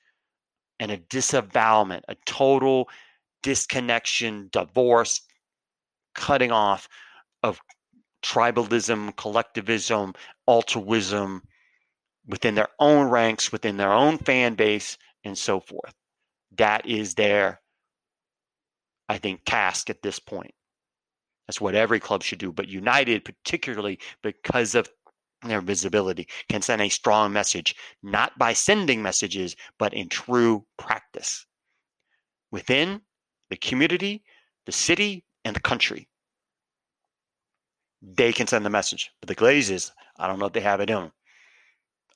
and 0.79 0.91
a 0.91 0.97
disavowalment, 0.97 2.01
a 2.07 2.15
total 2.25 2.89
disconnection, 3.43 4.49
divorce, 4.51 5.21
cutting 6.15 6.51
off 6.51 6.89
of 7.43 7.59
tribalism, 8.23 9.15
collectivism, 9.15 10.13
altruism 10.47 11.43
within 12.25 12.55
their 12.55 12.69
own 12.79 13.09
ranks, 13.09 13.51
within 13.51 13.77
their 13.77 13.91
own 13.91 14.17
fan 14.17 14.55
base, 14.55 14.97
and 15.23 15.38
so 15.38 15.59
forth. 15.59 15.93
That 16.57 16.86
is 16.86 17.15
their, 17.15 17.62
I 19.09 19.17
think, 19.17 19.41
task 19.45 19.89
at 19.89 20.01
this 20.01 20.19
point. 20.19 20.53
That's 21.47 21.59
what 21.59 21.75
every 21.75 21.99
club 21.99 22.23
should 22.23 22.39
do. 22.39 22.53
But 22.53 22.69
United, 22.69 23.25
particularly 23.25 23.99
because 24.21 24.75
of 24.75 24.89
their 25.45 25.62
visibility, 25.62 26.27
can 26.47 26.62
send 26.62 26.81
a 26.81 26.89
strong 26.89 27.33
message, 27.33 27.75
not 28.01 28.38
by 28.39 28.53
sending 28.53 29.01
messages, 29.01 29.55
but 29.77 29.93
in 29.93 30.07
true 30.07 30.65
practice 30.77 31.45
within 32.51 33.01
the 33.49 33.57
community, 33.57 34.23
the 34.65 34.71
city, 34.71 35.25
and 35.43 35.55
the 35.55 35.59
country. 35.59 36.07
Mm. 38.03 38.15
They 38.15 38.33
can 38.33 38.47
send 38.47 38.65
the 38.65 38.69
message. 38.69 39.11
But 39.21 39.29
the 39.29 39.35
Glazers, 39.35 39.91
I 40.17 40.27
don't 40.27 40.39
know 40.39 40.45
if 40.45 40.53
they 40.53 40.61
have 40.61 40.81
it 40.81 40.89
in. 40.89 41.11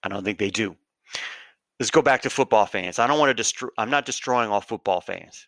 I 0.03 0.09
don't 0.09 0.23
think 0.23 0.39
they 0.39 0.49
do. 0.49 0.75
Let's 1.79 1.91
go 1.91 2.01
back 2.01 2.21
to 2.23 2.29
football 2.29 2.65
fans. 2.65 2.99
I 2.99 3.07
don't 3.07 3.19
want 3.19 3.29
to 3.29 3.33
destroy, 3.33 3.69
I'm 3.77 3.89
not 3.89 4.05
destroying 4.05 4.49
all 4.49 4.61
football 4.61 5.01
fans 5.01 5.47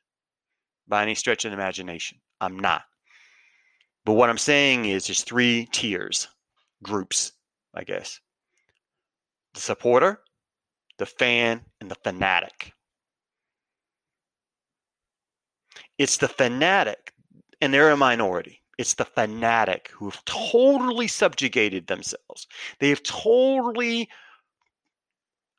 by 0.88 1.02
any 1.02 1.16
stretch 1.16 1.46
of 1.46 1.54
imagination. 1.54 2.20
I'm 2.42 2.60
not. 2.60 2.84
But 4.06 4.14
what 4.14 4.30
I'm 4.30 4.38
saying 4.38 4.86
is 4.86 5.08
there's 5.08 5.24
three 5.24 5.68
tiers, 5.72 6.28
groups, 6.84 7.34
I 7.74 7.84
guess 7.84 8.20
the 9.54 9.62
supporter, 9.62 10.22
the 10.98 11.06
fan, 11.06 11.62
and 11.82 11.90
the 11.90 11.96
fanatic. 11.96 12.74
It's 15.98 16.18
the 16.18 16.28
fanatic, 16.28 17.12
and 17.62 17.74
they're 17.74 17.90
a 17.90 17.98
minority. 17.98 18.59
It's 18.80 18.94
the 18.94 19.04
fanatic 19.04 19.92
who 19.94 20.10
have 20.10 20.24
totally 20.24 21.10
subjugated 21.10 21.88
themselves. 21.88 22.48
They 22.80 22.88
have 22.90 23.04
totally 23.04 24.10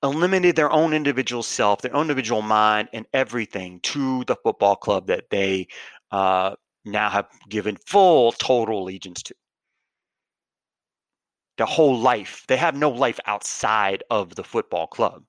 eliminated 0.02 0.56
their 0.56 0.72
own 0.72 0.94
individual 0.94 1.42
self, 1.42 1.82
their 1.82 1.94
own 1.94 2.04
individual 2.04 2.40
mind, 2.40 2.88
and 2.94 3.06
everything 3.12 3.78
to 3.80 4.24
the 4.24 4.36
football 4.36 4.74
club 4.74 5.06
that 5.08 5.28
they 5.28 5.68
uh, 6.10 6.56
now 6.86 7.10
have 7.10 7.28
given 7.50 7.76
full, 7.86 8.32
total 8.32 8.82
allegiance 8.82 9.22
to. 9.24 9.34
Their 11.58 11.66
whole 11.66 11.98
life, 11.98 12.46
they 12.48 12.56
have 12.56 12.74
no 12.74 12.88
life 12.88 13.20
outside 13.26 14.02
of 14.08 14.34
the 14.34 14.44
football 14.44 14.86
club 14.86 15.24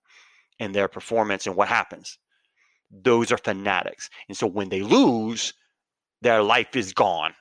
and 0.61 0.73
their 0.73 0.87
performance 0.87 1.45
and 1.45 1.57
what 1.57 1.67
happens. 1.67 2.17
Those 2.89 3.33
are 3.33 3.37
fanatics. 3.37 4.09
And 4.29 4.37
so 4.37 4.47
when 4.47 4.69
they 4.69 4.81
lose, 4.81 5.53
their 6.21 6.41
life 6.41 6.77
is 6.77 6.93
gone. 6.93 7.33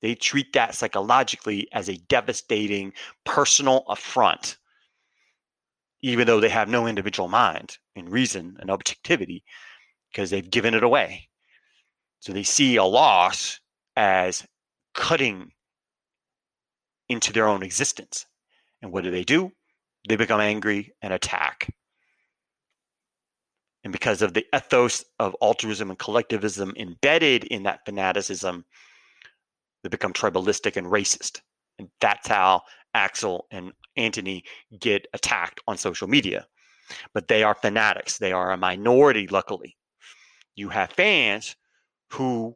They 0.00 0.14
treat 0.14 0.52
that 0.52 0.74
psychologically 0.74 1.68
as 1.72 1.88
a 1.88 1.96
devastating 2.08 2.92
personal 3.24 3.84
affront, 3.88 4.56
even 6.02 6.26
though 6.26 6.40
they 6.40 6.48
have 6.48 6.68
no 6.68 6.86
individual 6.86 7.28
mind 7.28 7.78
and 7.96 8.10
reason 8.10 8.56
and 8.60 8.70
objectivity 8.70 9.42
because 10.10 10.30
they've 10.30 10.50
given 10.50 10.74
it 10.74 10.82
away. 10.82 11.28
So 12.20 12.32
they 12.32 12.42
see 12.44 12.76
a 12.76 12.84
loss 12.84 13.60
as 13.96 14.46
cutting 14.94 15.52
into 17.08 17.32
their 17.32 17.48
own 17.48 17.62
existence. 17.62 18.26
And 18.82 18.92
what 18.92 19.04
do 19.04 19.10
they 19.10 19.24
do? 19.24 19.52
They 20.08 20.16
become 20.16 20.40
angry 20.40 20.94
and 21.02 21.12
attack. 21.12 21.72
And 23.84 23.92
because 23.92 24.22
of 24.22 24.34
the 24.34 24.46
ethos 24.54 25.04
of 25.18 25.36
altruism 25.40 25.90
and 25.90 25.98
collectivism 25.98 26.74
embedded 26.76 27.44
in 27.44 27.64
that 27.64 27.84
fanaticism, 27.84 28.64
they 29.88 29.96
become 29.96 30.12
tribalistic 30.12 30.76
and 30.76 30.86
racist. 30.86 31.40
And 31.78 31.88
that's 31.98 32.28
how 32.28 32.62
Axel 32.92 33.46
and 33.50 33.72
Anthony 33.96 34.44
get 34.78 35.06
attacked 35.14 35.60
on 35.66 35.78
social 35.78 36.08
media. 36.08 36.46
But 37.14 37.28
they 37.28 37.42
are 37.42 37.54
fanatics. 37.54 38.18
They 38.18 38.32
are 38.32 38.50
a 38.50 38.56
minority, 38.58 39.26
luckily. 39.26 39.76
You 40.56 40.68
have 40.68 40.92
fans 40.92 41.56
who 42.10 42.54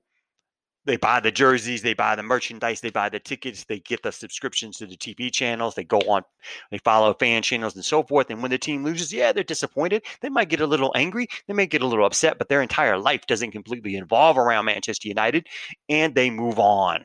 they 0.84 0.96
buy 0.96 1.20
the 1.20 1.30
jerseys, 1.30 1.82
they 1.82 1.94
buy 1.94 2.16
the 2.16 2.22
merchandise, 2.22 2.80
they 2.80 2.90
buy 2.90 3.08
the 3.08 3.20
tickets, 3.20 3.64
they 3.64 3.78
get 3.78 4.02
the 4.02 4.10
subscriptions 4.10 4.78
to 4.78 4.86
the 4.86 4.96
TV 4.96 5.32
channels, 5.32 5.74
they 5.74 5.84
go 5.84 6.00
on, 6.00 6.22
they 6.70 6.78
follow 6.78 7.14
fan 7.14 7.42
channels 7.42 7.76
and 7.76 7.84
so 7.84 8.02
forth. 8.02 8.30
And 8.30 8.42
when 8.42 8.50
the 8.50 8.58
team 8.58 8.84
loses, 8.84 9.12
yeah, 9.12 9.32
they're 9.32 9.44
disappointed. 9.44 10.04
They 10.20 10.28
might 10.28 10.48
get 10.48 10.60
a 10.60 10.66
little 10.66 10.92
angry, 10.96 11.28
they 11.46 11.54
may 11.54 11.66
get 11.66 11.82
a 11.82 11.86
little 11.86 12.04
upset, 12.04 12.36
but 12.36 12.48
their 12.48 12.62
entire 12.62 12.98
life 12.98 13.26
doesn't 13.26 13.52
completely 13.52 13.94
involve 13.94 14.36
around 14.36 14.64
Manchester 14.64 15.08
United 15.08 15.46
and 15.88 16.14
they 16.14 16.30
move 16.30 16.58
on. 16.58 17.04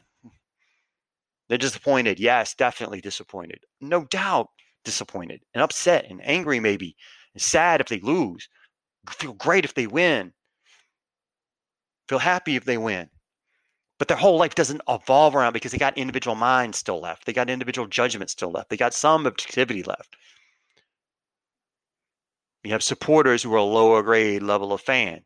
They're 1.49 1.57
disappointed. 1.57 2.19
Yes, 2.19 2.53
definitely 2.55 3.01
disappointed. 3.01 3.59
No 3.81 4.05
doubt 4.05 4.49
disappointed 4.83 5.41
and 5.53 5.63
upset 5.63 6.05
and 6.09 6.21
angry, 6.23 6.59
maybe, 6.59 6.95
and 7.33 7.41
sad 7.41 7.81
if 7.81 7.87
they 7.87 7.99
lose. 7.99 8.47
Feel 9.09 9.33
great 9.33 9.65
if 9.65 9.73
they 9.73 9.87
win. 9.87 10.33
Feel 12.07 12.19
happy 12.19 12.55
if 12.55 12.65
they 12.65 12.77
win 12.77 13.09
but 13.97 14.07
their 14.07 14.17
whole 14.17 14.37
life 14.37 14.53
doesn't 14.55 14.81
evolve 14.87 15.35
around 15.35 15.53
because 15.53 15.71
they 15.71 15.77
got 15.77 15.97
individual 15.97 16.35
minds 16.35 16.77
still 16.77 16.99
left. 16.99 17.25
They 17.25 17.33
got 17.33 17.49
individual 17.49 17.87
judgment 17.87 18.29
still 18.29 18.51
left. 18.51 18.69
They 18.69 18.77
got 18.77 18.93
some 18.93 19.25
objectivity 19.25 19.83
left. 19.83 20.15
You 22.63 22.71
have 22.71 22.83
supporters 22.83 23.41
who 23.43 23.53
are 23.53 23.57
a 23.57 23.63
lower 23.63 24.03
grade 24.03 24.43
level 24.43 24.71
of 24.73 24.81
fan. 24.81 25.23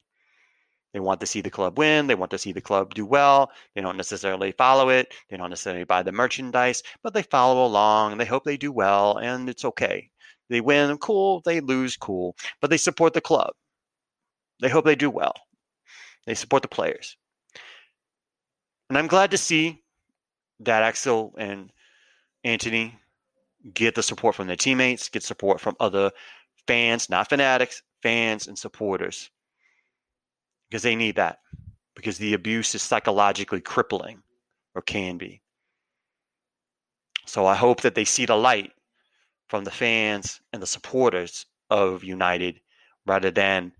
They 0.94 1.00
want 1.00 1.20
to 1.22 1.26
see 1.26 1.42
the 1.42 1.50
club 1.50 1.78
win. 1.78 2.08
They 2.08 2.16
want 2.16 2.32
to 2.32 2.38
see 2.38 2.52
the 2.52 2.62
club 2.62 2.94
do 2.94 3.06
well. 3.06 3.52
They 3.76 3.82
don't 3.82 3.98
necessarily 3.98 4.52
follow 4.52 4.90
it. 4.90 5.14
They 5.30 5.38
don't 5.38 5.50
necessarily 5.50 5.86
buy 5.86 6.04
the 6.04 6.12
merchandise, 6.12 6.84
but 7.02 7.14
they 7.14 7.24
follow 7.24 7.66
along. 7.66 8.12
And 8.12 8.20
they 8.20 8.26
hope 8.26 8.44
they 8.44 8.58
do 8.58 8.72
well, 8.72 9.18
and 9.18 9.50
it's 9.50 9.64
okay. 9.66 10.10
They 10.50 10.60
win, 10.60 10.98
cool. 10.98 11.42
They 11.46 11.62
lose, 11.62 11.96
cool. 11.96 12.36
But 12.60 12.70
they 12.70 12.78
support 12.78 13.14
the 13.14 13.22
club. 13.22 13.52
They 14.60 14.70
hope 14.70 14.86
they 14.86 14.96
do 14.96 15.10
well. 15.10 15.34
They 16.26 16.36
support 16.36 16.62
the 16.62 16.68
players. 16.68 17.16
And 18.90 18.98
I'm 18.98 19.08
glad 19.08 19.32
to 19.32 19.38
see 19.38 19.82
that 20.60 20.84
Axel 20.84 21.34
and 21.38 21.72
Anthony 22.44 23.00
get 23.74 23.96
the 23.96 24.04
support 24.04 24.36
from 24.36 24.48
their 24.48 24.58
teammates, 24.58 25.08
get 25.10 25.24
support 25.24 25.62
from 25.62 25.76
other 25.80 26.12
fans, 26.68 27.10
not 27.10 27.30
fanatics, 27.30 27.82
fans 28.04 28.48
and 28.48 28.58
supporters. 28.58 29.30
Because 30.72 30.84
they 30.84 30.96
need 30.96 31.18
that. 31.18 31.40
Because 31.96 32.18
the 32.18 32.34
abuse 32.34 32.74
is 32.74 32.82
psychologically 32.82 33.60
crippling 33.60 34.24
or 34.74 34.82
can 34.82 35.18
be. 35.18 35.42
So 37.26 37.46
I 37.46 37.56
hope 37.56 37.82
that 37.82 37.94
they 37.94 38.06
see 38.06 38.26
the 38.26 38.38
light 38.38 38.72
from 39.50 39.66
the 39.66 39.72
fans 39.72 40.40
and 40.54 40.62
the 40.62 40.68
supporters 40.68 41.46
of 41.70 42.06
United 42.06 42.62
rather 43.06 43.32
than 43.32 43.74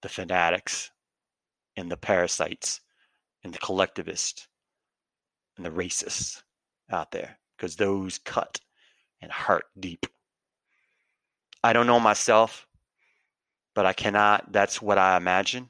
the 0.00 0.08
fanatics 0.08 0.92
and 1.76 1.90
the 1.90 1.96
parasites 1.96 2.80
and 3.42 3.52
the 3.52 3.58
collectivists 3.58 4.46
and 5.56 5.66
the 5.66 5.70
racists 5.70 6.42
out 6.90 7.10
there 7.10 7.36
because 7.56 7.74
those 7.74 8.18
cut 8.18 8.60
and 9.20 9.32
hurt 9.32 9.64
deep. 9.78 10.06
I 11.64 11.72
don't 11.72 11.88
know 11.88 11.98
myself, 11.98 12.68
but 13.74 13.86
I 13.86 13.92
cannot, 13.92 14.52
that's 14.52 14.80
what 14.80 14.98
I 14.98 15.16
imagine. 15.16 15.68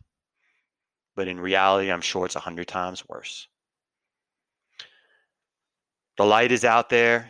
But 1.18 1.26
in 1.26 1.40
reality, 1.40 1.90
I'm 1.90 2.00
sure 2.00 2.26
it's 2.26 2.36
a 2.36 2.46
hundred 2.46 2.68
times 2.68 3.02
worse. 3.08 3.48
The 6.16 6.24
light 6.24 6.52
is 6.52 6.64
out 6.64 6.90
there, 6.90 7.28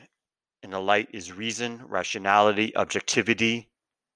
and 0.62 0.70
the 0.70 0.78
light 0.78 1.08
is 1.14 1.32
reason, 1.32 1.80
rationality, 1.86 2.76
objectivity, 2.76 3.70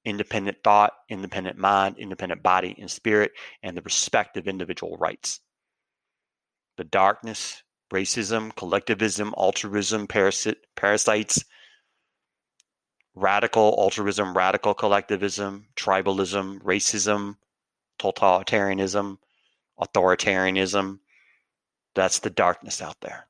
independent 0.05 0.59
thought, 0.63 0.93
independent 1.09 1.57
mind, 1.57 1.97
independent 1.97 2.43
body 2.43 2.77
and 2.79 2.91
spirit, 2.91 3.33
and 3.63 3.75
the 3.75 3.81
respect 3.81 4.37
of 4.37 4.47
individual 4.47 4.99
rights. 4.99 5.41
The 6.77 6.85
darkness, 6.85 7.63
racism, 7.91 8.55
collectivism, 8.55 9.33
altruism, 9.39 10.07
parasit, 10.07 10.57
parasites, 10.77 11.47
radical 13.15 13.75
altruism, 13.79 14.37
radical 14.37 14.75
collectivism, 14.75 15.69
tribalism, 15.77 16.61
racism, 16.61 17.37
totalitarianism, 17.99 19.17
authoritarianism. 19.83 20.99
That's 21.95 22.21
the 22.21 22.31
darkness 22.31 22.81
out 22.81 23.01
there. 23.01 23.27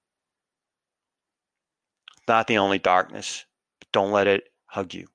Not 2.28 2.46
the 2.46 2.59
only 2.59 2.78
darkness, 2.78 3.44
but 3.80 3.90
don't 3.92 4.12
let 4.12 4.26
it 4.26 4.44
hug 4.66 4.94
you. 4.94 5.09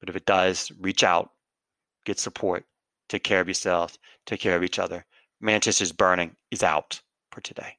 But 0.00 0.10
if 0.10 0.16
it 0.16 0.26
does, 0.26 0.70
reach 0.80 1.02
out, 1.02 1.30
get 2.04 2.18
support, 2.18 2.64
take 3.08 3.24
care 3.24 3.40
of 3.40 3.48
yourselves, 3.48 3.98
take 4.26 4.40
care 4.40 4.56
of 4.56 4.62
each 4.62 4.78
other. 4.78 5.06
Manchester's 5.40 5.92
Burning 5.92 6.36
is 6.50 6.62
out 6.62 7.00
for 7.30 7.40
today. 7.40 7.78